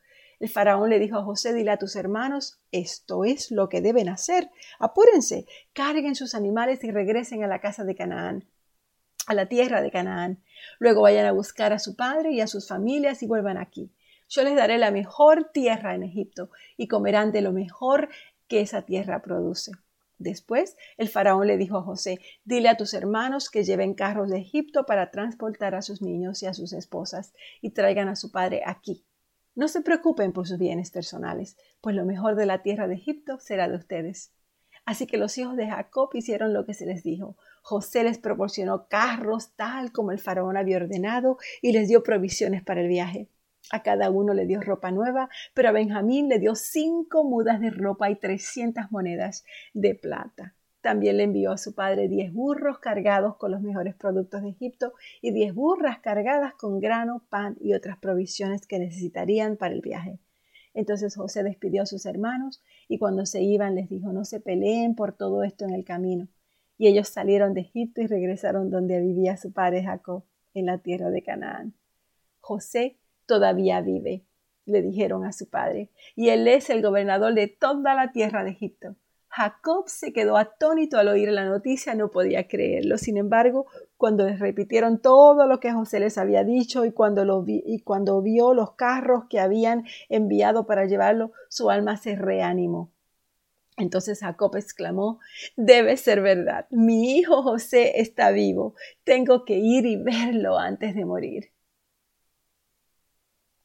El 0.41 0.49
faraón 0.49 0.89
le 0.89 0.99
dijo 0.99 1.19
a 1.19 1.25
José, 1.25 1.53
dile 1.53 1.71
a 1.71 1.79
tus 1.79 1.97
hermanos, 1.97 2.61
esto 2.73 3.25
es 3.25 3.51
lo 3.51 3.69
que 3.69 3.83
deben 3.83 4.09
hacer. 4.09 4.51
Apúrense, 4.79 5.45
carguen 5.75 6.15
sus 6.15 6.35
animales 6.35 6.83
y 6.83 6.91
regresen 6.91 7.45
a 7.45 7.47
la 7.47 7.61
casa 7.61 7.85
de 7.85 7.95
Canaán, 7.95 8.45
a 9.27 9.35
la 9.35 9.47
tierra 9.47 9.83
de 9.83 9.91
Canaán. 9.91 10.43
Luego 10.79 11.03
vayan 11.03 11.27
a 11.27 11.33
buscar 11.33 11.73
a 11.73 11.79
su 11.79 11.97
padre 11.97 12.33
y 12.33 12.41
a 12.41 12.47
sus 12.47 12.69
familias 12.69 13.23
y 13.23 13.27
vuelvan 13.27 13.59
aquí. 13.59 13.91
Yo 14.29 14.43
les 14.43 14.57
daré 14.57 14.79
la 14.79 14.91
mejor 14.91 15.51
tierra 15.53 15.95
en 15.95 16.03
Egipto 16.03 16.51
y 16.77 16.89
comerán 16.89 17.33
de 17.33 17.43
lo 17.43 17.53
mejor 17.53 18.09
que 18.49 18.61
esa 18.61 18.83
tierra 18.83 19.23
produce. 19.23 19.73
Después 20.19 20.77
el 20.97 21.09
faraón 21.09 21.47
le 21.47 21.57
dijo 21.57 21.77
a 21.77 21.83
José, 21.83 22.21
dile 22.45 22.69
a 22.69 22.77
tus 22.77 22.95
hermanos 22.95 23.51
que 23.51 23.65
lleven 23.65 23.95
carros 23.95 24.31
de 24.31 24.39
Egipto 24.39 24.87
para 24.87 25.11
transportar 25.11 25.75
a 25.75 25.83
sus 25.83 26.03
niños 26.03 26.43
y 26.43 26.47
a 26.47 26.55
sus 26.55 26.73
esposas 26.73 27.33
y 27.61 27.71
traigan 27.71 28.09
a 28.09 28.17
su 28.17 28.31
padre 28.31 28.63
aquí. 28.65 29.05
No 29.55 29.69
se 29.69 29.83
preocupen 29.83 30.33
por 30.33 30.49
sus 30.49 30.59
bienes 30.59 30.91
personales, 30.91 31.57
pues 31.81 31.95
lo 31.95 32.05
mejor 32.05 32.37
de 32.37 32.47
la 32.47 32.63
tierra 32.63 32.89
de 32.89 32.95
Egipto 32.95 33.39
será 33.39 33.69
de 33.69 33.77
ustedes. 33.77 34.33
Así 34.85 35.07
que 35.07 35.17
los 35.17 35.37
hijos 35.39 35.57
de 35.57 35.69
Jacob 35.69 36.11
hicieron 36.15 36.53
lo 36.53 36.65
que 36.65 36.75
se 36.75 36.87
les 36.87 37.03
dijo. 37.03 37.37
José 37.67 38.05
les 38.05 38.19
proporcionó 38.19 38.89
carros 38.89 39.57
tal 39.57 39.91
como 39.91 40.13
el 40.13 40.19
faraón 40.19 40.59
había 40.59 40.77
ordenado 40.77 41.39
y 41.63 41.73
les 41.73 41.89
dio 41.89 42.03
provisiones 42.03 42.63
para 42.63 42.83
el 42.83 42.89
viaje. 42.89 43.31
A 43.71 43.83
cada 43.83 44.11
uno 44.11 44.35
le 44.35 44.45
dio 44.45 44.61
ropa 44.61 44.91
nueva, 44.91 45.31
pero 45.55 45.71
a 45.71 45.73
Benjamín 45.73 46.29
le 46.29 46.39
dio 46.39 46.57
cinco 46.57 47.25
mudas 47.25 47.63
de 47.63 47.71
ropa 47.71 48.11
y 48.11 48.17
trescientas 48.17 48.93
monedas 48.93 49.47
de 49.73 49.95
plata. 49.95 50.55
También 50.83 51.17
le 51.17 51.23
envió 51.23 51.53
a 51.53 51.57
su 51.57 51.75
padre 51.75 52.07
diez 52.07 52.35
burros 52.35 52.81
cargados 52.81 53.37
con 53.39 53.51
los 53.51 53.63
mejores 53.63 53.95
productos 53.95 54.43
de 54.43 54.51
Egipto 54.51 54.93
y 55.23 55.31
diez 55.31 55.55
burras 55.55 56.01
cargadas 56.01 56.53
con 56.57 56.81
grano, 56.81 57.25
pan 57.31 57.57
y 57.63 57.73
otras 57.73 57.97
provisiones 57.97 58.67
que 58.67 58.79
necesitarían 58.79 59.57
para 59.57 59.73
el 59.73 59.81
viaje. 59.81 60.19
Entonces 60.75 61.17
José 61.17 61.43
despidió 61.43 61.85
a 61.85 61.87
sus 61.87 62.05
hermanos 62.05 62.63
y 62.89 62.99
cuando 62.99 63.25
se 63.25 63.41
iban 63.41 63.75
les 63.75 63.89
dijo, 63.89 64.13
no 64.13 64.27
se 64.27 64.41
peleen 64.41 64.95
por 64.95 65.17
todo 65.17 65.45
esto 65.45 65.65
en 65.65 65.73
el 65.73 65.87
camino. 65.87 66.29
Y 66.77 66.89
ellos 66.89 67.09
salieron 67.09 67.55
de 67.55 67.63
Egipto 67.63 68.01
y 68.01 68.07
regresaron 68.07 68.71
donde 68.71 69.01
vivía 69.01 69.37
su 69.37 69.53
padre 69.53 69.85
Jacob, 69.85 70.25
en 70.55 70.67
la 70.67 70.79
tierra 70.79 71.11
de 71.11 71.23
Canaán. 71.23 71.75
José 72.41 72.99
todavía 73.27 73.81
vive, 73.81 74.25
le 74.67 74.83
dijeron 74.83 75.25
a 75.25 75.33
su 75.33 75.49
padre, 75.49 75.91
y 76.15 76.29
él 76.29 76.47
es 76.49 76.71
el 76.71 76.83
gobernador 76.83 77.35
de 77.35 77.49
toda 77.49 77.95
la 77.95 78.13
tierra 78.13 78.45
de 78.45 78.51
Egipto. 78.51 78.97
Jacob 79.37 79.89
se 79.89 80.13
quedó 80.13 80.37
atónito 80.37 80.97
al 80.97 81.09
oír 81.09 81.29
la 81.33 81.45
noticia, 81.45 81.97
no 81.97 82.09
podía 82.09 82.47
creerlo. 82.47 82.99
Sin 82.99 83.17
embargo, 83.17 83.67
cuando 83.97 84.27
les 84.27 84.39
repitieron 84.39 85.01
todo 85.01 85.49
lo 85.49 85.59
que 85.59 85.73
José 85.73 85.99
les 85.99 86.19
había 86.19 86.45
dicho 86.45 86.85
y 86.85 86.93
cuando, 86.93 87.25
lo 87.25 87.45
y 87.47 87.81
cuando 87.81 88.23
vio 88.23 88.55
los 88.55 88.77
carros 88.77 89.25
que 89.29 89.41
habían 89.41 89.87
enviado 90.09 90.67
para 90.67 90.87
llevarlo, 90.87 91.33
su 91.49 91.69
alma 91.69 91.97
se 91.97 92.15
reanimó. 92.15 92.94
Entonces 93.77 94.21
Jacob 94.21 94.55
exclamó, 94.57 95.19
debe 95.57 95.97
ser 95.97 96.21
verdad, 96.21 96.67
mi 96.71 97.17
hijo 97.19 97.43
José 97.43 98.01
está 98.01 98.31
vivo, 98.31 98.75
tengo 99.03 99.45
que 99.45 99.59
ir 99.59 99.85
y 99.85 99.97
verlo 99.97 100.59
antes 100.59 100.95
de 100.95 101.05
morir. 101.05 101.51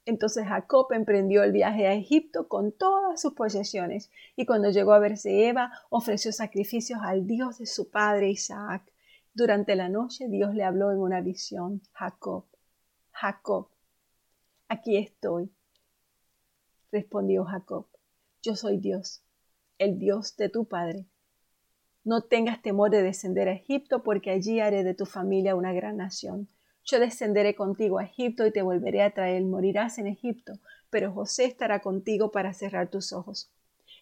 Entonces 0.05 0.47
Jacob 0.47 0.87
emprendió 0.91 1.43
el 1.43 1.51
viaje 1.51 1.85
a 1.85 1.93
Egipto 1.93 2.47
con 2.47 2.71
todas 2.71 3.21
sus 3.21 3.33
posesiones 3.33 4.09
y 4.35 4.47
cuando 4.47 4.71
llegó 4.71 4.93
a 4.93 4.99
verse 4.99 5.47
Eva 5.47 5.71
ofreció 5.91 6.31
sacrificios 6.31 6.99
al 7.03 7.27
Dios 7.27 7.59
de 7.59 7.67
su 7.67 7.91
padre 7.91 8.31
Isaac. 8.31 8.91
Durante 9.35 9.75
la 9.75 9.87
noche 9.87 10.27
Dios 10.27 10.55
le 10.55 10.63
habló 10.63 10.91
en 10.91 10.97
una 10.97 11.21
visión, 11.21 11.83
Jacob, 11.91 12.45
Jacob, 13.11 13.67
aquí 14.67 14.97
estoy. 14.97 15.51
Respondió 16.91 17.45
Jacob, 17.45 17.85
yo 18.41 18.55
soy 18.55 18.77
Dios, 18.77 19.21
el 19.79 19.97
Dios 19.97 20.37
de 20.37 20.49
tu 20.49 20.65
padre. 20.65 21.07
No 22.03 22.21
tengas 22.21 22.61
temor 22.61 22.91
de 22.91 23.01
descender 23.01 23.49
a 23.49 23.53
Egipto, 23.53 24.03
porque 24.03 24.29
allí 24.29 24.59
haré 24.59 24.83
de 24.83 24.93
tu 24.93 25.07
familia 25.07 25.55
una 25.55 25.73
gran 25.73 25.97
nación 25.97 26.47
yo 26.89 26.99
descenderé 26.99 27.55
contigo 27.55 27.99
a 27.99 28.03
Egipto 28.03 28.47
y 28.47 28.51
te 28.51 28.63
volveré 28.63 29.03
a 29.03 29.11
traer. 29.11 29.43
Morirás 29.43 29.99
en 29.99 30.07
Egipto, 30.07 30.59
pero 30.89 31.11
José 31.11 31.45
estará 31.45 31.81
contigo 31.81 32.31
para 32.31 32.53
cerrar 32.53 32.89
tus 32.89 33.13
ojos. 33.13 33.51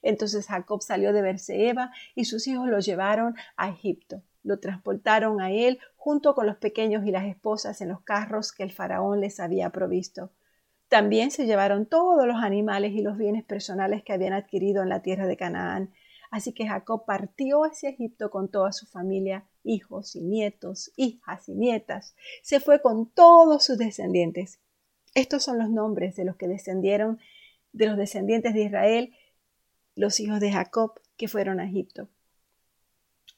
Entonces 0.01 0.47
Jacob 0.47 0.81
salió 0.81 1.11
de 1.11 1.21
Berseba 1.21 1.91
y 2.15 2.25
sus 2.25 2.47
hijos 2.47 2.69
lo 2.69 2.79
llevaron 2.79 3.35
a 3.57 3.69
Egipto. 3.69 4.21
Lo 4.43 4.59
transportaron 4.59 5.41
a 5.41 5.51
él 5.51 5.79
junto 5.97 6.33
con 6.33 6.47
los 6.47 6.55
pequeños 6.57 7.05
y 7.05 7.11
las 7.11 7.25
esposas 7.25 7.81
en 7.81 7.89
los 7.89 8.01
carros 8.01 8.53
que 8.53 8.63
el 8.63 8.71
faraón 8.71 9.19
les 9.19 9.41
había 9.41 9.69
provisto. 9.71 10.31
También 10.89 11.31
se 11.31 11.45
llevaron 11.45 11.85
todos 11.85 12.25
los 12.25 12.37
animales 12.37 12.93
y 12.93 13.01
los 13.01 13.17
bienes 13.17 13.43
personales 13.43 14.03
que 14.03 14.13
habían 14.13 14.33
adquirido 14.33 14.83
en 14.83 14.89
la 14.89 15.01
tierra 15.01 15.27
de 15.27 15.37
Canaán. 15.37 15.93
Así 16.31 16.53
que 16.53 16.67
Jacob 16.67 17.05
partió 17.05 17.63
hacia 17.63 17.89
Egipto 17.89 18.29
con 18.29 18.49
toda 18.49 18.71
su 18.71 18.85
familia, 18.85 19.45
hijos 19.63 20.15
y 20.15 20.21
nietos, 20.21 20.91
hijas 20.95 21.47
y 21.49 21.55
nietas. 21.55 22.15
Se 22.41 22.59
fue 22.59 22.81
con 22.81 23.09
todos 23.09 23.65
sus 23.65 23.77
descendientes. 23.77 24.59
Estos 25.13 25.43
son 25.43 25.57
los 25.57 25.69
nombres 25.69 26.15
de 26.15 26.25
los 26.25 26.35
que 26.35 26.47
descendieron 26.47 27.19
de 27.73 27.87
los 27.87 27.97
descendientes 27.97 28.53
de 28.53 28.63
Israel, 28.63 29.15
los 29.95 30.19
hijos 30.19 30.39
de 30.39 30.51
Jacob 30.51 30.99
que 31.17 31.27
fueron 31.27 31.59
a 31.59 31.65
Egipto. 31.65 32.09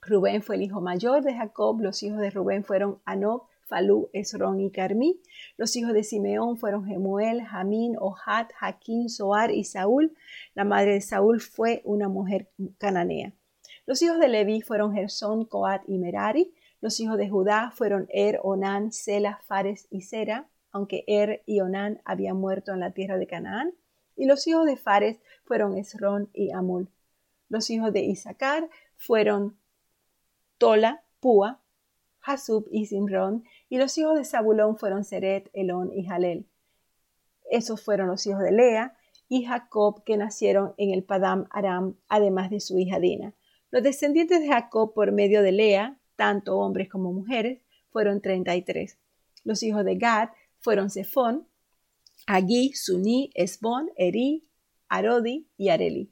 Rubén 0.02 0.42
fue 0.44 0.56
el 0.56 0.64
hijo 0.64 0.82
mayor 0.82 1.24
de 1.24 1.34
Jacob, 1.34 1.80
los 1.82 2.04
hijos 2.04 2.20
de 2.20 2.30
Rubén 2.30 2.64
fueron 2.64 3.02
Anob, 3.06 3.49
Falú, 3.70 4.10
Esrón 4.12 4.60
y 4.60 4.72
Carmí. 4.72 5.22
Los 5.56 5.76
hijos 5.76 5.94
de 5.94 6.04
Simeón 6.04 6.58
fueron 6.58 6.86
Gemuel, 6.86 7.44
Jamín, 7.44 7.96
Ohat, 8.00 8.52
Jaquín, 8.54 9.10
Soar 9.10 9.52
y 9.52 9.64
Saúl. 9.64 10.16
La 10.56 10.66
madre 10.66 10.94
de 10.94 11.02
Saúl 11.02 11.40
fue 11.40 11.82
una 11.86 12.10
mujer 12.10 12.50
cananea. 12.80 13.34
Los 13.86 14.02
hijos 14.02 14.20
de 14.20 14.28
Leví 14.28 14.62
fueron 14.62 14.94
Gersón, 14.94 15.46
Coat 15.46 15.84
y 15.88 16.00
Merari. 16.00 16.54
Los 16.82 17.00
hijos 17.00 17.18
de 17.18 17.30
Judá 17.30 17.72
fueron 17.72 18.08
Er, 18.10 18.40
Onán, 18.44 18.92
Sela, 18.92 19.40
Fares 19.46 19.88
y 19.92 20.02
Sera, 20.02 20.50
aunque 20.72 21.04
Er 21.08 21.44
y 21.46 21.62
Onán 21.62 22.02
habían 22.06 22.38
muerto 22.38 22.74
en 22.74 22.80
la 22.80 22.92
tierra 22.92 23.18
de 23.18 23.28
Canaán. 23.28 23.74
Y 24.16 24.26
los 24.26 24.48
hijos 24.48 24.66
de 24.66 24.78
Fares 24.78 25.20
fueron 25.44 25.78
Esrón 25.78 26.30
y 26.34 26.52
Amul. 26.52 26.90
Los 27.50 27.70
hijos 27.70 27.94
de 27.94 28.02
Isaacar 28.02 28.70
fueron 28.96 29.58
Tola, 30.58 31.04
Púa, 31.20 31.62
Hasub 32.22 32.68
y 32.72 32.86
Simrón, 32.86 33.44
y 33.70 33.78
los 33.78 33.98
hijos 33.98 34.18
de 34.18 34.26
Zabulón 34.26 34.78
fueron 34.78 35.04
Seret, 35.04 35.50
Elón 35.54 35.92
y 35.94 36.04
Jalel. 36.06 36.48
Esos 37.50 37.82
fueron 37.82 38.08
los 38.08 38.26
hijos 38.26 38.42
de 38.42 38.52
Lea 38.52 38.98
y 39.28 39.46
Jacob 39.46 40.04
que 40.04 40.18
nacieron 40.18 40.74
en 40.78 40.92
el 40.92 41.04
Padam 41.04 41.48
Aram, 41.52 41.96
además 42.08 42.50
de 42.50 42.60
su 42.60 42.78
hija 42.80 43.00
Dina. 43.00 43.36
Los 43.72 43.84
descendientes 43.84 44.42
de 44.42 44.48
Jacob 44.48 44.94
por 44.94 45.12
medio 45.12 45.44
de 45.44 45.52
Lea, 45.52 46.00
tanto 46.16 46.58
hombres 46.58 46.90
como 46.90 47.14
mujeres, 47.14 47.62
fueron 47.92 48.22
treinta 48.22 48.56
y 48.56 48.64
tres. 48.64 48.98
Los 49.44 49.62
hijos 49.64 49.86
de 49.86 49.96
Gad 49.96 50.30
fueron 50.60 50.90
Zephón, 50.90 51.48
Agui, 52.26 52.74
Suní, 52.74 53.30
Esbón, 53.34 53.92
Eri, 53.96 54.48
Arodi 54.90 55.48
y 55.58 55.70
Areli. 55.70 56.12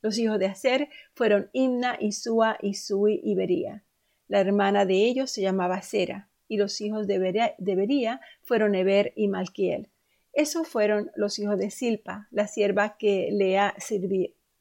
Los 0.00 0.18
hijos 0.18 0.38
de 0.38 0.46
Aser 0.46 0.88
fueron 1.14 1.50
Imna, 1.52 1.96
Isua, 2.00 2.58
Isui 2.62 3.20
y 3.24 3.34
Bería. 3.34 3.84
La 4.28 4.40
hermana 4.40 4.84
de 4.84 4.94
ellos 4.94 5.30
se 5.30 5.42
llamaba 5.42 5.82
Sera, 5.82 6.27
y 6.48 6.56
los 6.56 6.80
hijos 6.80 7.06
de 7.06 7.18
Bería, 7.18 8.20
fueron 8.42 8.74
Eber 8.74 9.12
y 9.14 9.28
Malquiel. 9.28 9.90
Esos 10.32 10.66
fueron 10.66 11.10
los 11.16 11.38
hijos 11.38 11.58
de 11.58 11.70
Silpa, 11.70 12.28
la 12.30 12.46
sierva 12.46 12.96
que 12.96 13.28
Lea 13.32 13.74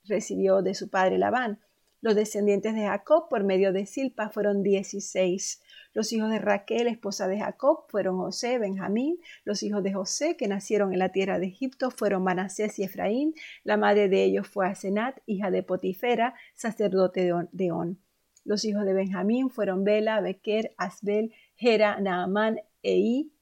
recibió 0.05 0.61
de 0.61 0.75
su 0.75 0.89
padre 0.89 1.17
Labán. 1.17 1.59
Los 2.01 2.15
descendientes 2.15 2.75
de 2.75 2.81
Jacob 2.81 3.27
por 3.29 3.43
medio 3.43 3.73
de 3.73 3.85
Silpa 3.85 4.29
fueron 4.29 4.61
dieciséis. 4.61 5.61
Los 5.93 6.13
hijos 6.13 6.29
de 6.29 6.37
Raquel, 6.37 6.87
esposa 6.87 7.27
de 7.27 7.39
Jacob, 7.39 7.85
fueron 7.89 8.17
José, 8.17 8.59
Benjamín. 8.59 9.19
Los 9.43 9.63
hijos 9.63 9.81
de 9.81 9.93
José, 9.93 10.37
que 10.37 10.47
nacieron 10.47 10.93
en 10.93 10.99
la 10.99 11.11
tierra 11.11 11.39
de 11.39 11.47
Egipto, 11.47 11.89
fueron 11.89 12.23
Manasés 12.23 12.77
y 12.77 12.83
Efraín. 12.83 13.33
La 13.63 13.77
madre 13.77 14.09
de 14.09 14.23
ellos 14.23 14.47
fue 14.47 14.67
Asenat, 14.67 15.17
hija 15.25 15.49
de 15.49 15.63
Potifera, 15.63 16.35
sacerdote 16.53 17.33
de 17.51 17.71
On. 17.71 17.99
Los 18.47 18.63
hijos 18.63 18.85
de 18.85 18.93
Benjamín 18.93 19.49
fueron 19.49 19.83
Bela, 19.83 20.21
Bequer, 20.21 20.73
Asbel, 20.77 21.33
Gera, 21.57 21.99
Naamán, 21.99 22.61
Ei, 22.81 23.33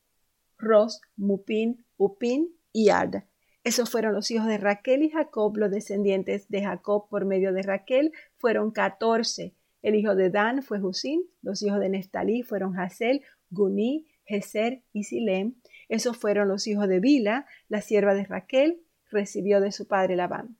Ros, 0.57 0.99
Mupin, 1.15 1.85
Upin 1.95 2.49
y 2.73 2.89
Ard. 2.89 3.21
Esos 3.63 3.91
fueron 3.91 4.13
los 4.15 4.31
hijos 4.31 4.47
de 4.47 4.57
Raquel 4.57 5.03
y 5.03 5.11
Jacob, 5.11 5.57
los 5.57 5.69
descendientes 5.69 6.49
de 6.49 6.63
Jacob 6.63 7.07
por 7.07 7.23
medio 7.25 7.53
de 7.53 7.61
Raquel 7.61 8.13
fueron 8.35 8.71
catorce. 8.71 9.53
El 9.83 9.93
hijo 9.93 10.15
de 10.15 10.31
Dan 10.31 10.63
fue 10.63 10.83
Husín, 10.83 11.21
los 11.43 11.61
hijos 11.61 11.79
de 11.79 11.89
Neftalí 11.89 12.41
fueron 12.41 12.75
Hasel, 12.75 13.21
Guní, 13.51 14.07
Geser 14.25 14.81
y 14.91 15.03
Silem. 15.03 15.53
Esos 15.87 16.17
fueron 16.17 16.47
los 16.47 16.65
hijos 16.65 16.87
de 16.87 16.99
Bila, 16.99 17.45
la 17.69 17.81
sierva 17.81 18.15
de 18.15 18.25
Raquel, 18.25 18.81
recibió 19.11 19.61
de 19.61 19.71
su 19.71 19.87
padre 19.87 20.15
Labán. 20.15 20.57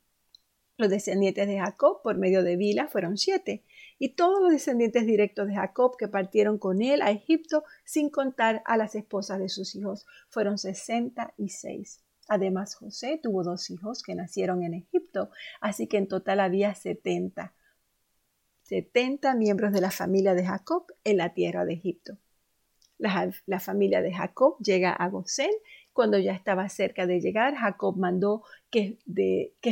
Los 0.77 0.91
descendientes 0.91 1.47
de 1.47 1.57
Jacob 1.57 2.03
por 2.03 2.19
medio 2.19 2.43
de 2.43 2.57
Bila 2.57 2.87
fueron 2.87 3.17
siete 3.17 3.63
y 3.97 4.15
todos 4.15 4.41
los 4.41 4.51
descendientes 4.51 5.05
directos 5.05 5.47
de 5.47 5.55
Jacob 5.55 5.95
que 5.97 6.07
partieron 6.07 6.57
con 6.57 6.81
él 6.81 7.01
a 7.01 7.11
Egipto, 7.11 7.63
sin 7.83 8.09
contar 8.09 8.61
a 8.65 8.77
las 8.77 8.95
esposas 8.95 9.39
de 9.39 9.49
sus 9.49 9.75
hijos, 9.75 10.05
fueron 10.29 10.57
sesenta 10.57 11.33
y 11.37 11.49
seis. 11.49 12.01
Además, 12.27 12.75
José 12.75 13.19
tuvo 13.21 13.43
dos 13.43 13.69
hijos 13.69 14.01
que 14.01 14.15
nacieron 14.15 14.63
en 14.63 14.73
Egipto, 14.73 15.29
así 15.61 15.87
que 15.87 15.97
en 15.97 16.07
total 16.07 16.39
había 16.39 16.73
setenta. 16.73 17.53
Setenta 18.63 19.35
miembros 19.35 19.71
de 19.73 19.81
la 19.81 19.91
familia 19.91 20.33
de 20.33 20.45
Jacob 20.45 20.87
en 21.03 21.17
la 21.17 21.33
tierra 21.33 21.65
de 21.65 21.73
Egipto. 21.73 22.17
La, 22.97 23.59
familia 23.59 24.01
de 24.01 24.13
Jacob 24.13 24.57
llega 24.59 24.91
a 24.91 25.09
Gosén 25.09 25.51
cuando 25.95 26.19
ya 26.19 26.33
estaba 26.33 26.67
cerca 26.67 27.07
de 27.07 27.21
llegar, 27.21 27.55
Jacob 27.55 27.95
mandó 27.95 28.43
que, 28.69 28.99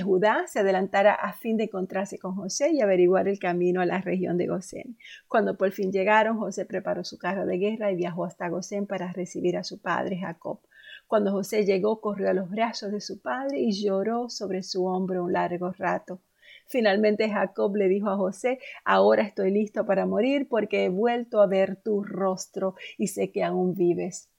Judá 0.01 0.45
se 0.47 0.59
adelantara 0.59 1.13
a 1.13 1.33
fin 1.33 1.57
de 1.57 1.65
encontrarse 1.65 2.17
con 2.17 2.33
José 2.33 2.71
y 2.71 2.79
averiguar 2.79 3.27
el 3.27 3.39
camino 3.39 3.81
a 3.81 3.85
la 3.85 3.99
región 3.99 4.37
de 4.37 4.47
Gosén. 4.47 4.97
Cuando 5.27 5.57
por 5.57 5.73
fin 5.73 5.91
llegaron, 5.91 6.37
José 6.37 6.65
preparó 6.65 7.03
su 7.03 7.17
carro 7.17 7.45
de 7.45 7.57
guerra 7.57 7.91
y 7.91 7.97
viajó 7.97 8.23
hasta 8.23 8.47
Gosén 8.47 8.87
para 8.87 9.11
recibir 9.11 9.57
a 9.57 9.65
su 9.65 9.81
padre 9.81 10.17
Jacob. 10.17 10.61
Cuando 11.07 11.33
José 11.33 11.65
llegó, 11.65 11.99
corrió 11.99 12.29
a 12.29 12.33
los 12.33 12.49
brazos 12.49 12.93
de 12.93 13.01
su 13.01 13.21
padre 13.21 13.59
y 13.59 13.73
lloró 13.73 14.29
sobre 14.29 14.63
su 14.63 14.85
hombro 14.85 15.25
un 15.25 15.33
largo 15.33 15.73
rato. 15.73 16.21
Finalmente 16.67 17.29
Jacob 17.29 17.75
le 17.75 17.89
dijo 17.89 18.09
a 18.09 18.15
José, 18.15 18.59
ahora 18.85 19.23
estoy 19.23 19.51
listo 19.51 19.85
para 19.85 20.05
morir 20.05 20.47
porque 20.47 20.85
he 20.85 20.89
vuelto 20.89 21.41
a 21.41 21.47
ver 21.47 21.75
tu 21.75 22.01
rostro 22.01 22.75
y 22.97 23.07
sé 23.07 23.29
que 23.29 23.43
aún 23.43 23.75
vives. 23.75 24.29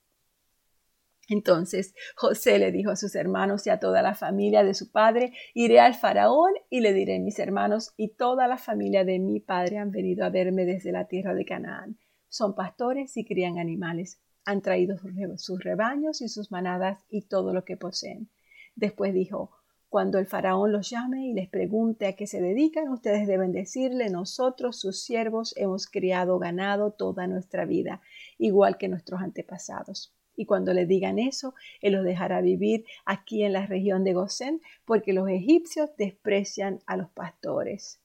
Entonces 1.29 1.95
José 2.17 2.59
le 2.59 2.71
dijo 2.73 2.91
a 2.91 2.97
sus 2.97 3.15
hermanos 3.15 3.67
y 3.67 3.71
a 3.71 3.81
toda 3.81 4.03
la 4.03 4.15
familia 4.15 4.63
de 4.63 4.75
su 4.75 4.91
padre, 4.91 5.33
iré 5.55 5.81
al 5.81 5.95
faraón 5.95 6.53
y 6.69 6.81
le 6.81 6.93
diré, 6.93 7.19
mis 7.19 7.39
hermanos 7.39 7.95
y 7.97 8.15
toda 8.15 8.47
la 8.47 8.59
familia 8.59 9.05
de 9.05 9.19
mi 9.19 9.41
padre 9.41 9.79
han 9.79 9.91
venido 9.91 10.25
a 10.25 10.31
verme 10.31 10.65
desde 10.65 10.93
la 10.93 11.07
tierra 11.07 11.35
de 11.35 11.45
Canaán. 11.45 11.99
Son 12.29 12.55
pastores 12.55 13.17
y 13.17 13.25
crían 13.25 13.59
animales. 13.59 14.21
Han 14.45 14.61
traído 14.61 14.97
sus 15.37 15.65
rebaños 15.65 16.21
y 16.21 16.29
sus 16.29 16.51
manadas 16.51 16.99
y 17.09 17.23
todo 17.23 17.55
lo 17.55 17.65
que 17.65 17.79
poseen. 17.79 18.29
Después 18.75 19.15
dijo, 19.15 19.57
cuando 19.89 20.19
el 20.19 20.27
faraón 20.27 20.73
los 20.73 20.91
llame 20.91 21.29
y 21.29 21.33
les 21.33 21.49
pregunte 21.49 22.07
a 22.07 22.17
qué 22.17 22.27
se 22.27 22.43
dedican, 22.43 22.89
ustedes 22.89 23.29
deben 23.29 23.53
decirle, 23.53 24.11
nosotros, 24.11 24.81
sus 24.81 25.01
siervos, 25.03 25.55
hemos 25.57 25.87
criado 25.87 26.39
ganado 26.41 26.91
toda 26.91 27.29
nuestra 27.29 27.65
vida, 27.65 28.03
igual 28.37 28.77
que 28.77 28.89
nuestros 28.89 29.23
antepasados 29.23 30.13
y 30.37 30.47
cuando 30.47 30.73
le 30.73 30.87
digan 30.87 31.19
eso, 31.19 31.55
Él 31.81 31.95
los 31.95 32.05
dejará 32.05 32.41
vivir 32.41 32.85
aquí 33.05 33.45
en 33.45 33.53
la 33.53 33.67
región 33.67 34.05
de 34.05 34.15
Gosén, 34.15 34.61
porque 34.85 35.13
los 35.13 35.29
egipcios 35.29 35.91
desprecian 35.97 36.81
a 36.87 36.97
los 36.97 37.11
pastores. 37.11 38.01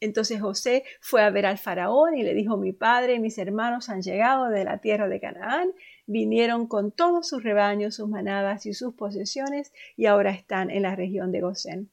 Entonces 0.00 0.40
José 0.40 0.84
fue 1.00 1.22
a 1.22 1.30
ver 1.30 1.44
al 1.44 1.58
faraón 1.58 2.16
y 2.16 2.22
le 2.22 2.32
dijo, 2.32 2.56
mi 2.56 2.72
padre 2.72 3.14
y 3.14 3.20
mis 3.20 3.36
hermanos 3.36 3.90
han 3.90 4.00
llegado 4.00 4.48
de 4.48 4.64
la 4.64 4.78
tierra 4.78 5.08
de 5.08 5.20
Canaán, 5.20 5.72
vinieron 6.06 6.66
con 6.66 6.90
todos 6.90 7.28
sus 7.28 7.42
rebaños, 7.42 7.96
sus 7.96 8.08
manadas 8.08 8.64
y 8.64 8.72
sus 8.72 8.94
posesiones 8.94 9.72
y 9.96 10.06
ahora 10.06 10.30
están 10.30 10.70
en 10.70 10.82
la 10.82 10.96
región 10.96 11.32
de 11.32 11.42
Gosén. 11.42 11.90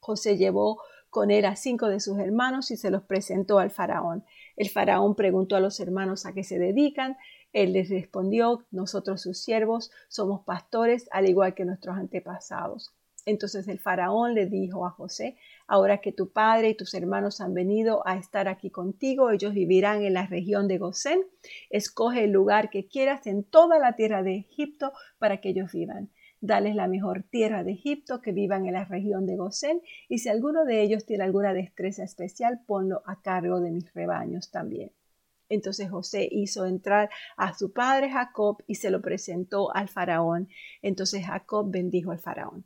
José 0.00 0.36
llevó 0.36 0.82
con 1.08 1.30
él 1.30 1.44
a 1.44 1.54
cinco 1.54 1.88
de 1.88 2.00
sus 2.00 2.18
hermanos 2.18 2.72
y 2.72 2.76
se 2.76 2.90
los 2.90 3.04
presentó 3.04 3.60
al 3.60 3.70
faraón. 3.70 4.24
El 4.56 4.68
faraón 4.68 5.14
preguntó 5.14 5.54
a 5.54 5.60
los 5.60 5.78
hermanos 5.78 6.26
a 6.26 6.32
qué 6.32 6.42
se 6.42 6.58
dedican 6.58 7.16
él 7.54 7.72
les 7.72 7.88
respondió, 7.88 8.66
nosotros 8.72 9.22
sus 9.22 9.38
siervos 9.38 9.92
somos 10.08 10.44
pastores 10.44 11.08
al 11.12 11.28
igual 11.28 11.54
que 11.54 11.64
nuestros 11.64 11.96
antepasados. 11.96 12.92
Entonces 13.26 13.68
el 13.68 13.78
faraón 13.78 14.34
le 14.34 14.46
dijo 14.46 14.84
a 14.84 14.90
José, 14.90 15.36
ahora 15.68 15.98
que 15.98 16.12
tu 16.12 16.30
padre 16.30 16.70
y 16.70 16.74
tus 16.74 16.92
hermanos 16.94 17.40
han 17.40 17.54
venido 17.54 18.06
a 18.06 18.18
estar 18.18 18.48
aquí 18.48 18.70
contigo, 18.70 19.30
ellos 19.30 19.54
vivirán 19.54 20.02
en 20.02 20.14
la 20.14 20.26
región 20.26 20.66
de 20.66 20.78
Gosén. 20.78 21.22
Escoge 21.70 22.24
el 22.24 22.32
lugar 22.32 22.70
que 22.70 22.88
quieras 22.88 23.26
en 23.28 23.44
toda 23.44 23.78
la 23.78 23.94
tierra 23.94 24.24
de 24.24 24.36
Egipto 24.36 24.92
para 25.18 25.40
que 25.40 25.50
ellos 25.50 25.72
vivan. 25.72 26.10
Dales 26.40 26.74
la 26.74 26.88
mejor 26.88 27.22
tierra 27.22 27.62
de 27.62 27.72
Egipto, 27.72 28.20
que 28.20 28.32
vivan 28.32 28.66
en 28.66 28.74
la 28.74 28.84
región 28.84 29.26
de 29.26 29.36
Gosén, 29.36 29.80
y 30.08 30.18
si 30.18 30.28
alguno 30.28 30.64
de 30.64 30.82
ellos 30.82 31.06
tiene 31.06 31.24
alguna 31.24 31.54
destreza 31.54 32.02
especial, 32.02 32.60
ponlo 32.66 33.02
a 33.06 33.22
cargo 33.22 33.60
de 33.60 33.70
mis 33.70 33.94
rebaños 33.94 34.50
también. 34.50 34.90
Entonces 35.48 35.90
José 35.90 36.28
hizo 36.30 36.66
entrar 36.66 37.10
a 37.36 37.54
su 37.54 37.72
padre 37.72 38.10
Jacob 38.10 38.62
y 38.66 38.76
se 38.76 38.90
lo 38.90 39.00
presentó 39.00 39.74
al 39.74 39.88
faraón. 39.88 40.48
Entonces 40.82 41.26
Jacob 41.26 41.70
bendijo 41.70 42.10
al 42.10 42.18
faraón. 42.18 42.64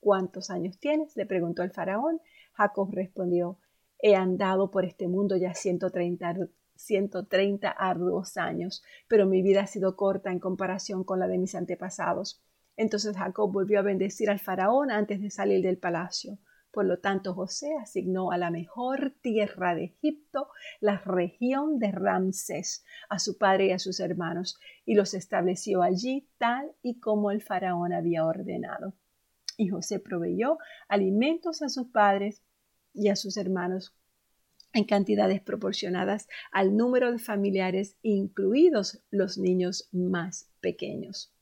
¿Cuántos 0.00 0.50
años 0.50 0.78
tienes? 0.78 1.16
le 1.16 1.26
preguntó 1.26 1.62
el 1.62 1.70
faraón. 1.70 2.20
Jacob 2.52 2.90
respondió, 2.92 3.58
he 3.98 4.14
andado 4.14 4.70
por 4.70 4.84
este 4.84 5.08
mundo 5.08 5.36
ya 5.36 5.54
130, 5.54 6.48
130 6.74 7.70
arduos 7.70 8.36
años, 8.36 8.82
pero 9.08 9.26
mi 9.26 9.42
vida 9.42 9.62
ha 9.62 9.66
sido 9.66 9.96
corta 9.96 10.32
en 10.32 10.40
comparación 10.40 11.04
con 11.04 11.20
la 11.20 11.28
de 11.28 11.38
mis 11.38 11.54
antepasados. 11.54 12.42
Entonces 12.76 13.16
Jacob 13.16 13.52
volvió 13.52 13.78
a 13.78 13.82
bendecir 13.82 14.30
al 14.30 14.38
faraón 14.38 14.90
antes 14.90 15.20
de 15.20 15.30
salir 15.30 15.62
del 15.62 15.76
palacio. 15.76 16.38
Por 16.70 16.84
lo 16.84 16.98
tanto, 17.00 17.34
José 17.34 17.74
asignó 17.80 18.30
a 18.30 18.38
la 18.38 18.50
mejor 18.50 19.12
tierra 19.22 19.74
de 19.74 19.84
Egipto 19.84 20.48
la 20.80 20.98
región 20.98 21.78
de 21.78 21.90
Ramsés 21.90 22.84
a 23.08 23.18
su 23.18 23.38
padre 23.38 23.66
y 23.66 23.72
a 23.72 23.78
sus 23.78 23.98
hermanos, 23.98 24.58
y 24.84 24.94
los 24.94 25.14
estableció 25.14 25.82
allí 25.82 26.28
tal 26.38 26.72
y 26.82 27.00
como 27.00 27.32
el 27.32 27.42
faraón 27.42 27.92
había 27.92 28.24
ordenado. 28.24 28.94
Y 29.56 29.68
José 29.68 29.98
proveyó 29.98 30.58
alimentos 30.88 31.62
a 31.62 31.68
sus 31.68 31.88
padres 31.88 32.42
y 32.94 33.08
a 33.08 33.16
sus 33.16 33.36
hermanos 33.36 33.96
en 34.72 34.84
cantidades 34.84 35.40
proporcionadas 35.40 36.28
al 36.52 36.76
número 36.76 37.10
de 37.10 37.18
familiares, 37.18 37.96
incluidos 38.02 39.02
los 39.10 39.36
niños 39.38 39.88
más 39.92 40.48
pequeños. 40.60 41.34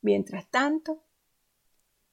Mientras 0.00 0.48
tanto, 0.48 1.02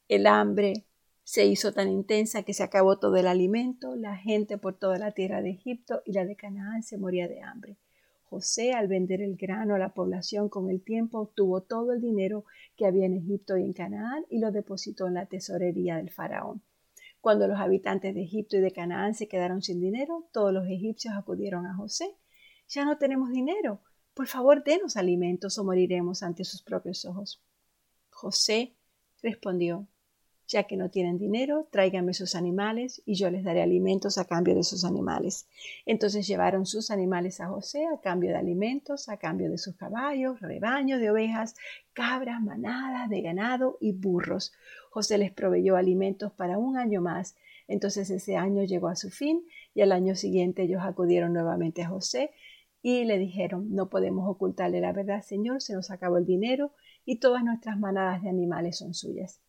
el 0.08 0.26
hambre 0.26 0.86
se 1.30 1.46
hizo 1.46 1.72
tan 1.72 1.90
intensa 1.90 2.42
que 2.42 2.56
se 2.56 2.64
acabó 2.64 2.98
todo 2.98 3.16
el 3.18 3.28
alimento, 3.28 3.96
la 3.96 4.18
gente 4.18 4.58
por 4.58 4.80
toda 4.80 4.98
la 4.98 5.12
tierra 5.12 5.44
de 5.44 5.52
Egipto 5.52 6.02
y 6.04 6.14
la 6.14 6.26
de 6.26 6.36
Canaán 6.36 6.82
se 6.82 6.98
moría 6.98 7.28
de 7.28 7.44
hambre. 7.44 7.78
José, 8.24 8.74
al 8.74 8.88
vender 8.88 9.22
el 9.22 9.36
grano 9.36 9.76
a 9.76 9.78
la 9.78 9.94
población 9.94 10.50
con 10.50 10.72
el 10.72 10.82
tiempo, 10.82 11.20
obtuvo 11.20 11.62
todo 11.62 11.94
el 11.94 12.02
dinero 12.02 12.46
que 12.76 12.88
había 12.88 13.06
en 13.06 13.14
Egipto 13.14 13.60
y 13.60 13.64
en 13.64 13.74
Canaán 13.74 14.26
y 14.32 14.40
lo 14.40 14.52
depositó 14.52 15.06
en 15.06 15.14
la 15.14 15.28
tesorería 15.28 15.98
del 15.98 16.10
faraón. 16.10 16.64
Cuando 17.22 17.48
los 17.48 17.60
habitantes 17.60 18.16
de 18.16 18.24
Egipto 18.24 18.58
y 18.58 18.62
de 18.62 18.72
Canaán 18.72 19.14
se 19.14 19.28
quedaron 19.28 19.62
sin 19.62 19.80
dinero, 19.80 20.28
todos 20.34 20.52
los 20.52 20.66
egipcios 20.66 21.14
acudieron 21.14 21.68
a 21.68 21.76
José. 21.76 22.16
Ya 22.70 22.86
no 22.86 22.98
tenemos 22.98 23.30
dinero. 23.30 23.82
Por 24.16 24.26
favor, 24.26 24.64
denos 24.64 24.98
alimentos 24.98 25.60
o 25.60 25.64
moriremos 25.64 26.24
ante 26.24 26.44
sus 26.44 26.64
propios 26.64 27.06
ojos. 27.06 27.40
José 28.10 28.74
respondió, 29.22 29.86
ya 30.50 30.64
que 30.64 30.76
no 30.78 30.90
tienen 30.90 31.20
dinero, 31.20 31.68
tráiganme 31.72 32.16
sus 32.16 32.34
animales 32.34 33.04
y 33.06 33.14
yo 33.14 33.30
les 33.30 33.44
daré 33.44 33.62
alimentos 33.62 34.18
a 34.18 34.26
cambio 34.26 34.56
de 34.56 34.64
sus 34.64 34.84
animales. 34.84 35.48
Entonces 35.86 36.28
llevaron 36.28 36.66
sus 36.66 36.90
animales 36.90 37.40
a 37.40 37.48
José 37.48 37.86
a 37.86 38.02
cambio 38.02 38.32
de 38.32 38.38
alimentos, 38.38 39.10
a 39.10 39.18
cambio 39.18 39.52
de 39.52 39.60
sus 39.60 39.76
caballos, 39.76 40.42
rebaños 40.42 41.00
de 41.00 41.12
ovejas, 41.12 41.56
cabras, 41.94 42.42
manadas 42.42 43.10
de 43.10 43.22
ganado 43.22 43.78
y 43.80 43.92
burros. 43.92 44.52
José 44.90 45.20
les 45.20 45.32
proveyó 45.32 45.76
alimentos 45.76 46.32
para 46.32 46.58
un 46.58 46.78
año 46.78 47.00
más. 47.00 47.36
Entonces 47.68 48.10
ese 48.10 48.36
año 48.36 48.64
llegó 48.64 48.88
a 48.88 48.96
su 48.96 49.12
fin 49.12 49.46
y 49.76 49.82
al 49.82 49.92
año 49.92 50.16
siguiente 50.16 50.64
ellos 50.64 50.82
acudieron 50.84 51.32
nuevamente 51.32 51.84
a 51.84 51.90
José 51.90 52.32
y 52.82 53.06
le 53.06 53.20
dijeron, 53.20 53.76
no 53.76 53.90
podemos 53.90 54.28
ocultarle 54.28 54.82
la 54.82 54.94
verdad, 54.94 55.22
Señor, 55.22 55.62
se 55.62 55.76
nos 55.76 55.92
acabó 55.92 56.18
el 56.18 56.26
dinero 56.26 56.72
y 57.06 57.18
todas 57.18 57.44
nuestras 57.44 57.78
manadas 57.78 58.24
de 58.24 58.30
animales 58.30 58.80
son 58.80 58.96
suyas. 58.96 59.42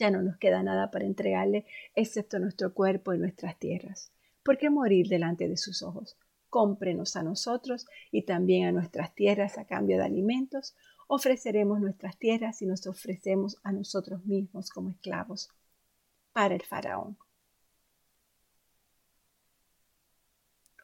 Ya 0.00 0.10
no 0.10 0.22
nos 0.22 0.38
queda 0.38 0.62
nada 0.62 0.90
para 0.90 1.04
entregarle 1.04 1.66
excepto 1.94 2.38
nuestro 2.38 2.72
cuerpo 2.72 3.12
y 3.12 3.18
nuestras 3.18 3.58
tierras. 3.58 4.10
¿Por 4.42 4.56
qué 4.56 4.70
morir 4.70 5.08
delante 5.08 5.46
de 5.46 5.58
sus 5.58 5.82
ojos? 5.82 6.16
Cómprenos 6.48 7.16
a 7.16 7.22
nosotros 7.22 7.86
y 8.10 8.22
también 8.22 8.66
a 8.66 8.72
nuestras 8.72 9.14
tierras 9.14 9.58
a 9.58 9.66
cambio 9.66 9.98
de 9.98 10.04
alimentos. 10.04 10.74
Ofreceremos 11.06 11.82
nuestras 11.82 12.16
tierras 12.16 12.62
y 12.62 12.66
nos 12.66 12.86
ofrecemos 12.86 13.58
a 13.62 13.72
nosotros 13.72 14.24
mismos 14.24 14.70
como 14.70 14.88
esclavos 14.88 15.50
para 16.32 16.54
el 16.54 16.62
faraón. 16.62 17.18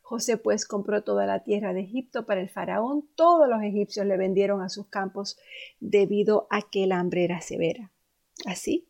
José 0.02 0.36
pues 0.36 0.66
compró 0.66 1.04
toda 1.04 1.24
la 1.24 1.42
tierra 1.42 1.72
de 1.72 1.80
Egipto 1.80 2.26
para 2.26 2.42
el 2.42 2.50
faraón. 2.50 3.08
Todos 3.14 3.48
los 3.48 3.62
egipcios 3.62 4.04
le 4.04 4.18
vendieron 4.18 4.60
a 4.60 4.68
sus 4.68 4.88
campos 4.88 5.38
debido 5.80 6.48
a 6.50 6.60
que 6.60 6.86
la 6.86 7.00
hambre 7.00 7.24
era 7.24 7.40
severa. 7.40 7.90
Así, 8.44 8.86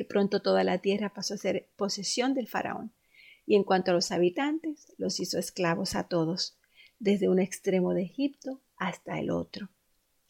que 0.00 0.06
pronto 0.06 0.40
toda 0.40 0.64
la 0.64 0.78
tierra 0.78 1.12
pasó 1.12 1.34
a 1.34 1.36
ser 1.36 1.68
posesión 1.76 2.32
del 2.32 2.48
faraón, 2.48 2.90
y 3.44 3.54
en 3.54 3.64
cuanto 3.64 3.90
a 3.90 3.94
los 3.94 4.12
habitantes, 4.12 4.94
los 4.96 5.20
hizo 5.20 5.38
esclavos 5.38 5.94
a 5.94 6.04
todos, 6.04 6.56
desde 6.98 7.28
un 7.28 7.38
extremo 7.38 7.92
de 7.92 8.04
Egipto 8.04 8.62
hasta 8.78 9.20
el 9.20 9.30
otro. 9.30 9.68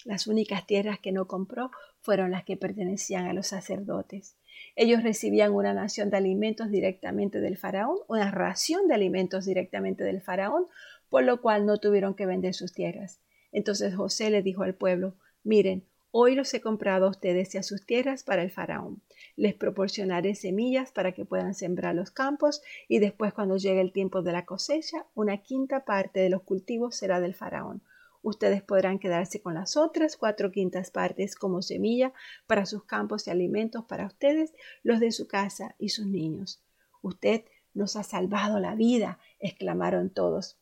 Las 0.04 0.26
únicas 0.26 0.66
tierras 0.66 0.98
que 0.98 1.12
no 1.12 1.28
compró 1.28 1.70
fueron 2.00 2.32
las 2.32 2.42
que 2.42 2.56
pertenecían 2.56 3.26
a 3.26 3.32
los 3.32 3.46
sacerdotes. 3.46 4.34
Ellos 4.74 5.04
recibían 5.04 5.52
una 5.52 5.72
nación 5.72 6.10
de 6.10 6.16
alimentos 6.16 6.68
directamente 6.68 7.40
del 7.40 7.56
faraón, 7.56 7.98
una 8.08 8.28
ración 8.32 8.88
de 8.88 8.94
alimentos 8.94 9.44
directamente 9.44 10.02
del 10.02 10.20
faraón, 10.20 10.66
por 11.08 11.22
lo 11.22 11.40
cual 11.40 11.64
no 11.64 11.78
tuvieron 11.78 12.14
que 12.14 12.26
vender 12.26 12.54
sus 12.54 12.72
tierras. 12.72 13.20
Entonces 13.52 13.94
José 13.94 14.30
le 14.30 14.42
dijo 14.42 14.64
al 14.64 14.74
pueblo, 14.74 15.14
miren, 15.44 15.84
Hoy 16.12 16.34
los 16.34 16.52
he 16.54 16.60
comprado 16.60 17.06
a 17.06 17.10
ustedes 17.10 17.54
y 17.54 17.58
a 17.58 17.62
sus 17.62 17.86
tierras 17.86 18.24
para 18.24 18.42
el 18.42 18.50
faraón. 18.50 19.00
Les 19.36 19.54
proporcionaré 19.54 20.34
semillas 20.34 20.90
para 20.90 21.12
que 21.12 21.24
puedan 21.24 21.54
sembrar 21.54 21.94
los 21.94 22.10
campos 22.10 22.62
y 22.88 22.98
después 22.98 23.32
cuando 23.32 23.56
llegue 23.56 23.80
el 23.80 23.92
tiempo 23.92 24.20
de 24.20 24.32
la 24.32 24.44
cosecha, 24.44 25.06
una 25.14 25.38
quinta 25.38 25.84
parte 25.84 26.18
de 26.18 26.28
los 26.28 26.42
cultivos 26.42 26.96
será 26.96 27.20
del 27.20 27.36
faraón. 27.36 27.82
Ustedes 28.22 28.60
podrán 28.60 28.98
quedarse 28.98 29.40
con 29.40 29.54
las 29.54 29.76
otras 29.76 30.16
cuatro 30.16 30.50
quintas 30.50 30.90
partes 30.90 31.36
como 31.36 31.62
semilla 31.62 32.12
para 32.48 32.66
sus 32.66 32.82
campos 32.82 33.28
y 33.28 33.30
alimentos 33.30 33.84
para 33.84 34.06
ustedes, 34.06 34.52
los 34.82 34.98
de 34.98 35.12
su 35.12 35.28
casa 35.28 35.76
y 35.78 35.90
sus 35.90 36.06
niños. 36.06 36.60
Usted 37.02 37.44
nos 37.72 37.94
ha 37.94 38.02
salvado 38.02 38.58
la 38.58 38.74
vida, 38.74 39.20
exclamaron 39.38 40.10
todos. 40.10 40.58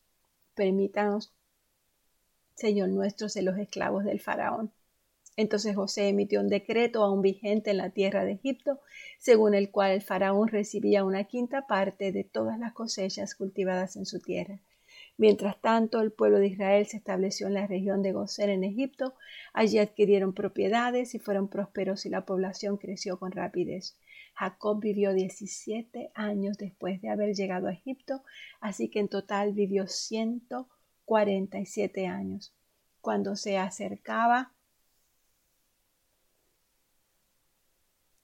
Permítanos, 0.54 1.32
Señor 2.54 2.90
nuestro, 2.90 3.30
ser 3.30 3.44
los 3.44 3.56
esclavos 3.56 4.04
del 4.04 4.20
faraón. 4.20 4.72
Entonces 5.38 5.74
José 5.76 6.08
emitió 6.08 6.40
un 6.40 6.48
decreto 6.48 7.04
aún 7.04 7.22
vigente 7.22 7.70
en 7.70 7.76
la 7.76 7.90
tierra 7.90 8.24
de 8.24 8.32
Egipto, 8.32 8.80
según 9.18 9.54
el 9.54 9.70
cual 9.70 9.92
el 9.92 10.02
faraón 10.02 10.48
recibía 10.48 11.04
una 11.04 11.22
quinta 11.22 11.68
parte 11.68 12.10
de 12.10 12.24
todas 12.24 12.58
las 12.58 12.72
cosechas 12.72 13.36
cultivadas 13.36 13.94
en 13.94 14.04
su 14.04 14.18
tierra. 14.18 14.58
Mientras 15.16 15.60
tanto, 15.60 16.00
el 16.00 16.10
pueblo 16.10 16.40
de 16.40 16.48
Israel 16.48 16.86
se 16.86 16.96
estableció 16.96 17.46
en 17.46 17.54
la 17.54 17.68
región 17.68 18.02
de 18.02 18.10
Gosén 18.10 18.50
en 18.50 18.64
Egipto. 18.64 19.14
Allí 19.52 19.78
adquirieron 19.78 20.32
propiedades 20.32 21.14
y 21.14 21.20
fueron 21.20 21.46
prósperos 21.46 22.04
y 22.04 22.08
la 22.08 22.26
población 22.26 22.76
creció 22.76 23.20
con 23.20 23.30
rapidez. 23.30 23.96
Jacob 24.34 24.80
vivió 24.80 25.14
17 25.14 26.10
años 26.14 26.58
después 26.58 27.00
de 27.00 27.10
haber 27.10 27.36
llegado 27.36 27.68
a 27.68 27.72
Egipto, 27.72 28.24
así 28.60 28.88
que 28.88 28.98
en 28.98 29.06
total 29.06 29.52
vivió 29.52 29.86
147 29.86 32.08
años. 32.08 32.52
Cuando 33.00 33.36
se 33.36 33.56
acercaba 33.56 34.52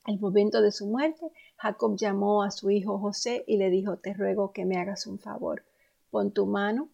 Al 0.05 0.21
momento 0.21 0.61
de 0.61 0.71
su 0.71 0.87
muerte, 0.87 1.33
Jacob 1.57 1.97
llamó 1.97 2.43
a 2.43 2.51
su 2.51 2.71
hijo 2.71 2.99
José 2.99 3.43
y 3.47 3.57
le 3.57 3.71
dijo, 3.71 3.97
te 3.97 4.12
ruego 4.12 4.53
que 4.53 4.67
me 4.67 4.77
hagas 4.77 5.07
un 5.07 5.19
favor. 5.19 5.64
Pon 6.11 6.31
tu 6.31 6.47
mano 6.47 6.90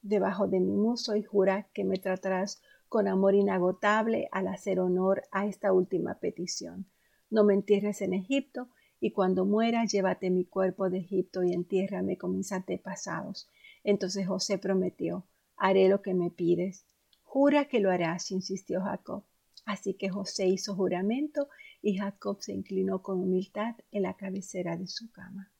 debajo 0.00 0.46
de 0.46 0.60
mi 0.60 0.72
muso 0.76 1.16
y 1.16 1.22
jura 1.22 1.68
que 1.74 1.84
me 1.84 1.98
tratarás 1.98 2.62
con 2.88 3.08
amor 3.08 3.34
inagotable 3.34 4.28
al 4.30 4.46
hacer 4.46 4.78
honor 4.78 5.24
a 5.32 5.46
esta 5.46 5.72
última 5.72 6.14
petición. 6.20 6.86
No 7.30 7.42
me 7.42 7.54
entierres 7.54 8.00
en 8.00 8.12
Egipto, 8.12 8.68
y 9.00 9.10
cuando 9.10 9.44
muera 9.44 9.84
llévate 9.84 10.30
mi 10.30 10.44
cuerpo 10.44 10.88
de 10.88 10.98
Egipto 10.98 11.42
y 11.42 11.52
entiérrame 11.52 12.16
con 12.16 12.36
mis 12.36 12.52
antepasados. 12.52 13.48
Entonces 13.82 14.28
José 14.28 14.58
prometió, 14.58 15.24
haré 15.56 15.88
lo 15.88 16.02
que 16.02 16.14
me 16.14 16.30
pides. 16.30 16.84
Jura 17.24 17.64
que 17.64 17.80
lo 17.80 17.90
harás, 17.90 18.30
insistió 18.30 18.80
Jacob. 18.82 19.24
Así 19.64 19.94
que 19.94 20.08
José 20.08 20.46
hizo 20.46 20.76
juramento 20.76 21.48
y 21.82 21.98
Jacob 21.98 22.40
se 22.40 22.52
inclinó 22.52 23.02
con 23.02 23.20
humildad 23.20 23.74
en 23.90 24.02
la 24.02 24.14
cabecera 24.14 24.76
de 24.76 24.86
su 24.86 25.10
cama. 25.10 25.50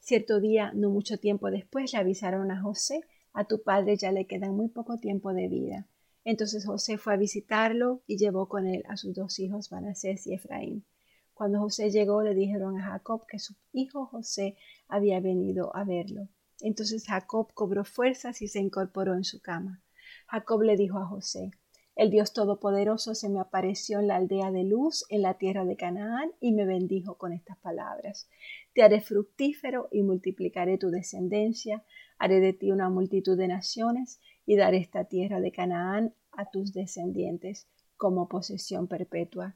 Cierto 0.00 0.38
día, 0.38 0.70
no 0.74 0.90
mucho 0.90 1.18
tiempo 1.18 1.50
después, 1.50 1.92
le 1.92 1.98
avisaron 1.98 2.50
a 2.50 2.60
José, 2.62 3.00
a 3.32 3.44
tu 3.44 3.62
padre 3.62 3.96
ya 3.96 4.12
le 4.12 4.26
queda 4.26 4.50
muy 4.50 4.68
poco 4.68 4.98
tiempo 4.98 5.32
de 5.34 5.48
vida. 5.48 5.88
Entonces 6.24 6.64
José 6.64 6.98
fue 6.98 7.14
a 7.14 7.16
visitarlo 7.16 8.02
y 8.06 8.16
llevó 8.16 8.48
con 8.48 8.66
él 8.66 8.84
a 8.88 8.96
sus 8.96 9.14
dos 9.14 9.38
hijos, 9.38 9.72
Manasés 9.72 10.26
y 10.26 10.34
Efraín. 10.34 10.84
Cuando 11.34 11.58
José 11.58 11.90
llegó, 11.90 12.22
le 12.22 12.34
dijeron 12.34 12.78
a 12.78 12.84
Jacob 12.92 13.26
que 13.26 13.38
su 13.38 13.54
hijo 13.72 14.06
José 14.06 14.56
había 14.88 15.20
venido 15.20 15.74
a 15.74 15.84
verlo. 15.84 16.28
Entonces 16.60 17.06
Jacob 17.06 17.52
cobró 17.54 17.84
fuerzas 17.84 18.40
y 18.40 18.48
se 18.48 18.60
incorporó 18.60 19.14
en 19.14 19.24
su 19.24 19.40
cama. 19.40 19.82
Jacob 20.28 20.62
le 20.62 20.76
dijo 20.76 20.98
a 20.98 21.06
José, 21.06 21.50
el 21.96 22.10
Dios 22.10 22.32
Todopoderoso 22.32 23.14
se 23.14 23.28
me 23.28 23.38
apareció 23.38 24.00
en 24.00 24.08
la 24.08 24.16
aldea 24.16 24.50
de 24.50 24.64
Luz, 24.64 25.04
en 25.10 25.22
la 25.22 25.34
tierra 25.34 25.64
de 25.64 25.76
Canaán, 25.76 26.32
y 26.40 26.52
me 26.52 26.66
bendijo 26.66 27.16
con 27.16 27.32
estas 27.32 27.56
palabras. 27.58 28.28
Te 28.72 28.82
haré 28.82 29.00
fructífero 29.00 29.88
y 29.92 30.02
multiplicaré 30.02 30.76
tu 30.76 30.90
descendencia, 30.90 31.84
haré 32.18 32.40
de 32.40 32.52
ti 32.52 32.72
una 32.72 32.90
multitud 32.90 33.38
de 33.38 33.46
naciones, 33.46 34.20
y 34.44 34.56
daré 34.56 34.78
esta 34.78 35.04
tierra 35.04 35.40
de 35.40 35.52
Canaán 35.52 36.14
a 36.32 36.50
tus 36.50 36.72
descendientes 36.72 37.68
como 37.96 38.28
posesión 38.28 38.88
perpetua. 38.88 39.54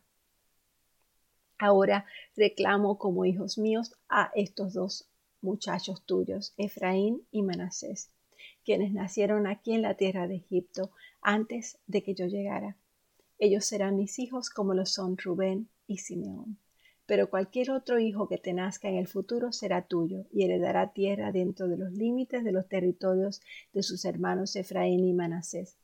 Ahora 1.59 2.07
reclamo 2.37 2.98
como 2.98 3.24
hijos 3.24 3.59
míos 3.59 3.92
a 4.09 4.31
estos 4.37 4.74
dos 4.74 5.11
muchachos 5.40 6.05
tuyos, 6.05 6.55
Efraín 6.57 7.27
y 7.33 7.42
Manasés 7.42 8.12
quienes 8.68 8.92
nacieron 8.92 9.46
aquí 9.46 9.72
en 9.72 9.81
la 9.81 9.94
tierra 9.94 10.28
de 10.28 10.35
Egipto 10.35 10.90
antes 11.22 11.78
de 11.87 12.02
que 12.02 12.14
yo 12.14 12.26
llegara. 12.26 12.76
Ellos 13.38 13.64
serán 13.64 13.96
mis 13.96 14.18
hijos 14.18 14.50
como 14.50 14.74
lo 14.74 14.85
son 14.85 15.16
Rubén 15.16 15.70
y 15.87 15.96
Simeón. 15.96 16.59
Pero 17.07 17.31
cualquier 17.31 17.70
otro 17.70 17.98
hijo 17.98 18.28
que 18.28 18.37
te 18.37 18.52
nazca 18.52 18.90
en 18.90 18.96
el 18.96 19.09
futuro 19.09 19.52
será 19.52 19.87
tuyo 19.87 20.26
y 20.31 20.44
heredará 20.44 20.92
tierra 20.92 21.33
dentro 21.33 21.66
de 21.66 21.78
los 21.78 21.92
límites 21.94 22.44
de 22.44 22.52
los 22.52 22.68
territorios 22.68 23.40
de 23.72 23.83
sus 23.83 24.04
hermanos 24.04 24.54
Efraín 24.54 25.02
y 25.02 25.14
Manasés. 25.14 25.78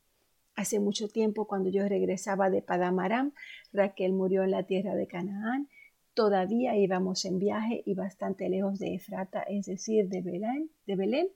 Hace 0.54 0.78
mucho 0.78 1.08
tiempo, 1.08 1.46
cuando 1.46 1.70
yo 1.70 1.88
regresaba 1.88 2.50
de 2.50 2.60
Padamaram, 2.60 3.32
Raquel 3.72 4.12
murió 4.12 4.42
en 4.42 4.50
la 4.50 4.64
tierra 4.64 4.94
de 4.94 5.06
Canaán. 5.06 5.70
Todavía 6.12 6.76
íbamos 6.76 7.24
en 7.24 7.38
viaje 7.38 7.82
y 7.86 7.94
bastante 7.94 8.50
lejos 8.50 8.78
de 8.78 8.94
Efrata, 8.94 9.40
es 9.40 9.64
decir, 9.64 10.10
de 10.10 10.20
Belén, 10.20 10.70
de 10.86 10.96
Belén 10.96 11.28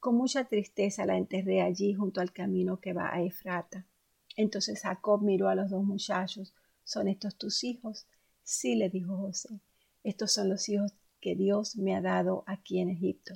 con 0.00 0.16
mucha 0.16 0.44
tristeza 0.44 1.04
la 1.04 1.16
enterré 1.16 1.60
allí 1.60 1.94
junto 1.94 2.20
al 2.20 2.32
camino 2.32 2.80
que 2.80 2.94
va 2.94 3.14
a 3.14 3.22
Efrata. 3.22 3.86
Entonces 4.34 4.80
Jacob 4.80 5.22
miró 5.22 5.48
a 5.48 5.54
los 5.54 5.70
dos 5.70 5.84
muchachos. 5.84 6.54
¿Son 6.84 7.06
estos 7.06 7.36
tus 7.36 7.62
hijos? 7.62 8.06
Sí, 8.42 8.74
le 8.74 8.88
dijo 8.88 9.16
José. 9.18 9.60
Estos 10.02 10.32
son 10.32 10.48
los 10.48 10.68
hijos 10.68 10.94
que 11.20 11.36
Dios 11.36 11.76
me 11.76 11.94
ha 11.94 12.00
dado 12.00 12.44
aquí 12.46 12.80
en 12.80 12.88
Egipto. 12.88 13.34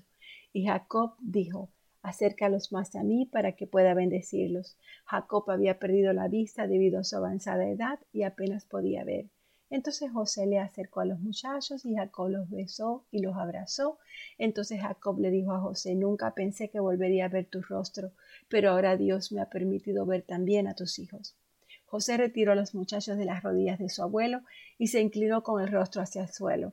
Y 0.52 0.64
Jacob 0.64 1.14
dijo, 1.20 1.70
acércalos 2.02 2.72
más 2.72 2.96
a 2.96 3.02
mí 3.02 3.26
para 3.26 3.52
que 3.52 3.66
pueda 3.66 3.92
bendecirlos. 3.92 4.78
Jacob 5.04 5.50
había 5.50 5.78
perdido 5.78 6.12
la 6.14 6.28
vista 6.28 6.66
debido 6.66 7.00
a 7.00 7.04
su 7.04 7.16
avanzada 7.16 7.68
edad 7.68 7.98
y 8.12 8.22
apenas 8.22 8.64
podía 8.64 9.04
ver. 9.04 9.28
Entonces 9.70 10.10
José 10.12 10.46
le 10.46 10.58
acercó 10.58 11.00
a 11.00 11.04
los 11.04 11.20
muchachos 11.20 11.84
y 11.84 11.94
Jacob 11.94 12.28
los 12.28 12.50
besó 12.50 13.04
y 13.10 13.20
los 13.20 13.36
abrazó. 13.36 13.98
Entonces 14.38 14.80
Jacob 14.80 15.18
le 15.18 15.30
dijo 15.30 15.52
a 15.52 15.60
José, 15.60 15.94
nunca 15.94 16.34
pensé 16.34 16.68
que 16.68 16.80
volvería 16.80 17.24
a 17.24 17.28
ver 17.28 17.46
tu 17.46 17.62
rostro, 17.62 18.12
pero 18.48 18.70
ahora 18.70 18.96
Dios 18.96 19.32
me 19.32 19.40
ha 19.40 19.48
permitido 19.50 20.06
ver 20.06 20.22
también 20.22 20.68
a 20.68 20.74
tus 20.74 20.98
hijos. 20.98 21.36
José 21.86 22.16
retiró 22.16 22.52
a 22.52 22.56
los 22.56 22.74
muchachos 22.74 23.16
de 23.16 23.24
las 23.24 23.42
rodillas 23.42 23.78
de 23.78 23.88
su 23.88 24.02
abuelo 24.02 24.42
y 24.78 24.88
se 24.88 25.00
inclinó 25.00 25.42
con 25.42 25.62
el 25.62 25.70
rostro 25.70 26.02
hacia 26.02 26.22
el 26.22 26.28
suelo. 26.28 26.72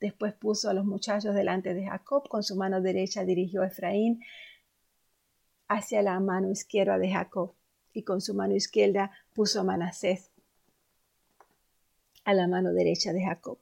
Después 0.00 0.34
puso 0.34 0.68
a 0.68 0.74
los 0.74 0.84
muchachos 0.84 1.34
delante 1.34 1.74
de 1.74 1.86
Jacob, 1.86 2.28
con 2.28 2.42
su 2.42 2.56
mano 2.56 2.80
derecha 2.80 3.24
dirigió 3.24 3.62
a 3.62 3.68
Efraín 3.68 4.20
hacia 5.68 6.02
la 6.02 6.18
mano 6.20 6.50
izquierda 6.50 6.98
de 6.98 7.12
Jacob 7.12 7.54
y 7.92 8.02
con 8.02 8.20
su 8.20 8.34
mano 8.34 8.54
izquierda 8.54 9.12
puso 9.32 9.60
a 9.60 9.64
Manasés 9.64 10.31
a 12.24 12.34
la 12.34 12.48
mano 12.48 12.72
derecha 12.72 13.12
de 13.12 13.24
Jacob. 13.24 13.58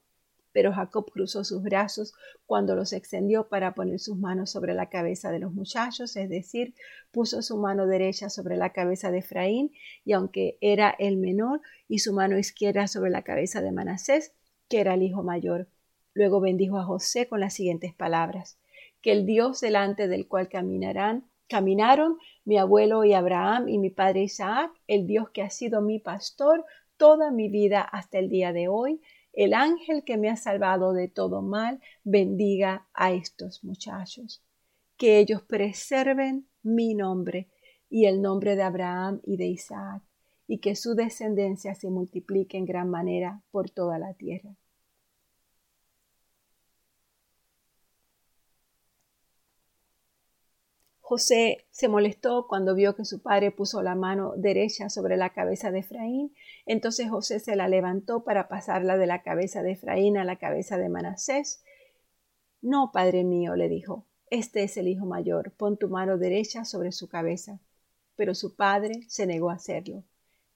Pero 0.52 0.72
Jacob 0.72 1.10
cruzó 1.12 1.44
sus 1.44 1.62
brazos 1.62 2.12
cuando 2.44 2.74
los 2.74 2.92
extendió 2.92 3.48
para 3.48 3.74
poner 3.74 4.00
sus 4.00 4.18
manos 4.18 4.50
sobre 4.50 4.74
la 4.74 4.88
cabeza 4.88 5.30
de 5.30 5.38
los 5.38 5.52
muchachos, 5.52 6.16
es 6.16 6.28
decir, 6.28 6.74
puso 7.12 7.40
su 7.42 7.56
mano 7.56 7.86
derecha 7.86 8.28
sobre 8.30 8.56
la 8.56 8.70
cabeza 8.70 9.10
de 9.10 9.18
Efraín, 9.18 9.72
y 10.04 10.12
aunque 10.12 10.58
era 10.60 10.90
el 10.98 11.18
menor, 11.18 11.60
y 11.86 12.00
su 12.00 12.12
mano 12.12 12.36
izquierda 12.36 12.88
sobre 12.88 13.10
la 13.10 13.22
cabeza 13.22 13.62
de 13.62 13.70
Manasés, 13.70 14.32
que 14.68 14.80
era 14.80 14.94
el 14.94 15.02
hijo 15.02 15.22
mayor. 15.22 15.68
Luego 16.14 16.40
bendijo 16.40 16.78
a 16.78 16.84
José 16.84 17.28
con 17.28 17.38
las 17.38 17.54
siguientes 17.54 17.94
palabras: 17.94 18.58
Que 19.02 19.12
el 19.12 19.26
Dios 19.26 19.60
delante 19.60 20.08
del 20.08 20.26
cual 20.26 20.48
caminarán, 20.48 21.30
caminaron 21.48 22.18
mi 22.44 22.58
abuelo 22.58 23.04
y 23.04 23.12
Abraham 23.12 23.68
y 23.68 23.78
mi 23.78 23.90
padre 23.90 24.22
Isaac, 24.22 24.72
el 24.86 25.06
Dios 25.06 25.30
que 25.30 25.42
ha 25.42 25.50
sido 25.50 25.80
mi 25.80 25.98
pastor, 25.98 26.64
toda 27.00 27.30
mi 27.30 27.48
vida 27.48 27.80
hasta 27.80 28.18
el 28.18 28.28
día 28.28 28.52
de 28.52 28.68
hoy, 28.68 29.00
el 29.32 29.54
ángel 29.54 30.04
que 30.04 30.18
me 30.18 30.28
ha 30.28 30.36
salvado 30.36 30.92
de 30.92 31.08
todo 31.08 31.40
mal 31.40 31.80
bendiga 32.04 32.86
a 32.92 33.10
estos 33.14 33.64
muchachos. 33.64 34.42
Que 34.98 35.18
ellos 35.18 35.40
preserven 35.40 36.46
mi 36.62 36.94
nombre 36.94 37.48
y 37.88 38.04
el 38.04 38.20
nombre 38.20 38.54
de 38.54 38.64
Abraham 38.64 39.22
y 39.24 39.38
de 39.38 39.46
Isaac, 39.46 40.02
y 40.46 40.58
que 40.58 40.76
su 40.76 40.94
descendencia 40.94 41.74
se 41.74 41.88
multiplique 41.88 42.58
en 42.58 42.66
gran 42.66 42.90
manera 42.90 43.40
por 43.50 43.70
toda 43.70 43.98
la 43.98 44.12
tierra. 44.12 44.54
José 51.10 51.66
se 51.72 51.88
molestó 51.88 52.46
cuando 52.46 52.76
vio 52.76 52.94
que 52.94 53.04
su 53.04 53.20
padre 53.20 53.50
puso 53.50 53.82
la 53.82 53.96
mano 53.96 54.34
derecha 54.36 54.88
sobre 54.88 55.16
la 55.16 55.30
cabeza 55.30 55.72
de 55.72 55.80
Efraín. 55.80 56.32
Entonces 56.66 57.10
José 57.10 57.40
se 57.40 57.56
la 57.56 57.66
levantó 57.66 58.22
para 58.22 58.46
pasarla 58.46 58.96
de 58.96 59.08
la 59.08 59.24
cabeza 59.24 59.64
de 59.64 59.72
Efraín 59.72 60.16
a 60.16 60.24
la 60.24 60.36
cabeza 60.36 60.78
de 60.78 60.88
Manasés. 60.88 61.64
No, 62.62 62.92
padre 62.92 63.24
mío, 63.24 63.56
le 63.56 63.68
dijo, 63.68 64.06
este 64.30 64.62
es 64.62 64.76
el 64.76 64.86
hijo 64.86 65.04
mayor, 65.04 65.50
pon 65.50 65.76
tu 65.78 65.88
mano 65.88 66.16
derecha 66.16 66.64
sobre 66.64 66.92
su 66.92 67.08
cabeza. 67.08 67.58
Pero 68.14 68.36
su 68.36 68.54
padre 68.54 69.02
se 69.08 69.26
negó 69.26 69.50
a 69.50 69.54
hacerlo. 69.54 70.04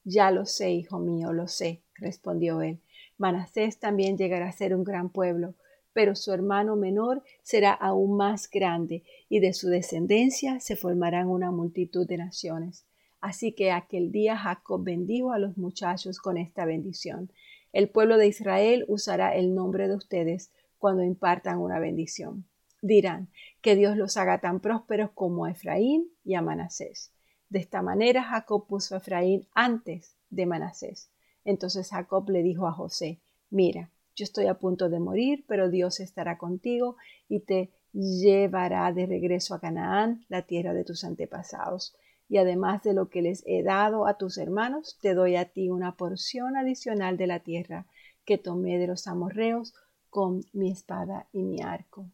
Ya 0.05 0.31
lo 0.31 0.47
sé, 0.47 0.71
hijo 0.71 1.01
mío, 1.01 1.33
lo 1.33 1.49
sé, 1.49 1.83
respondió 1.97 2.63
él. 2.63 2.81
Manasés 3.19 3.81
también 3.81 4.17
llegará 4.17 4.51
a 4.51 4.53
ser 4.53 4.73
un 4.77 4.85
gran 4.85 5.11
pueblo 5.11 5.57
pero 5.95 6.15
su 6.15 6.33
hermano 6.33 6.77
menor 6.77 7.23
será 7.43 7.73
aún 7.73 8.19
más 8.19 8.51
grande, 8.51 9.05
y 9.31 9.41
de 9.41 9.55
su 9.55 9.69
descendencia 9.69 10.61
se 10.61 10.77
formarán 10.77 11.29
una 11.29 11.51
multitud 11.51 12.07
de 12.07 12.19
naciones. 12.19 12.85
Así 13.21 13.53
que 13.53 13.71
aquel 13.71 14.13
día 14.13 14.37
Jacob 14.37 14.85
bendijo 14.85 15.33
a 15.33 15.39
los 15.39 15.57
muchachos 15.57 16.19
con 16.19 16.37
esta 16.37 16.67
bendición. 16.67 17.33
El 17.73 17.89
pueblo 17.89 18.19
de 18.19 18.27
Israel 18.27 18.85
usará 18.87 19.35
el 19.35 19.55
nombre 19.55 19.89
de 19.89 19.97
ustedes 19.97 20.51
cuando 20.79 21.03
impartan 21.03 21.59
una 21.59 21.79
bendición. 21.79 22.45
Dirán, 22.83 23.31
que 23.63 23.77
Dios 23.77 23.97
los 23.97 24.19
haga 24.19 24.41
tan 24.41 24.61
prósperos 24.61 25.11
como 25.15 25.47
a 25.47 25.51
Efraín 25.53 26.11
y 26.23 26.35
a 26.35 26.43
Manasés. 26.43 27.13
De 27.49 27.61
esta 27.61 27.81
manera 27.81 28.23
Jacob 28.23 28.67
puso 28.67 28.95
a 28.95 28.99
Efraín 28.99 29.47
antes 29.55 30.17
de 30.29 30.45
Manasés. 30.45 31.09
Entonces 31.47 31.89
Jacob 31.89 32.29
le 32.29 32.43
dijo 32.43 32.67
a 32.67 32.73
José, 32.73 33.21
mira, 33.49 33.91
yo 34.15 34.25
estoy 34.25 34.47
a 34.47 34.59
punto 34.59 34.89
de 34.89 35.01
morir, 35.01 35.45
pero 35.47 35.69
Dios 35.69 36.01
estará 36.01 36.39
contigo 36.39 36.97
y 37.29 37.41
te 37.41 37.71
llevará 37.93 38.93
de 38.93 39.07
regreso 39.07 39.55
a 39.55 39.61
Canaán, 39.61 40.25
la 40.29 40.43
tierra 40.43 40.73
de 40.73 40.85
tus 40.85 41.05
antepasados. 41.05 41.97
Y 42.29 42.39
además 42.39 42.83
de 42.83 42.95
lo 42.95 43.11
que 43.11 43.23
les 43.23 43.43
he 43.47 43.63
dado 43.63 44.07
a 44.07 44.17
tus 44.17 44.39
hermanos, 44.39 44.99
te 45.01 45.15
doy 45.15 45.37
a 45.37 45.47
ti 45.47 45.69
una 45.69 45.97
porción 45.97 46.57
adicional 46.57 47.17
de 47.17 47.27
la 47.27 47.41
tierra 47.41 47.87
que 48.25 48.39
tomé 48.39 48.79
de 48.79 48.87
los 48.87 49.07
amorreos 49.07 49.75
con 50.11 50.45
mi 50.53 50.71
espada 50.71 51.29
y 51.33 51.43
mi 51.43 51.61
arco. 51.61 52.07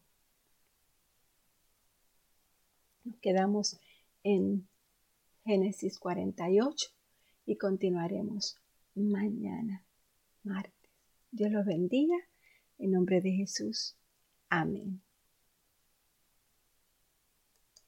Nos 3.03 3.17
quedamos 3.17 3.79
en 4.23 4.67
Génesis 5.45 5.97
48 5.97 6.89
y 7.45 7.57
continuaremos 7.57 8.57
mañana, 8.95 9.83
martes. 10.43 10.80
Dios 11.31 11.51
los 11.51 11.65
bendiga. 11.65 12.15
En 12.77 12.91
nombre 12.91 13.21
de 13.21 13.31
Jesús. 13.31 13.95
Amén. 14.49 15.01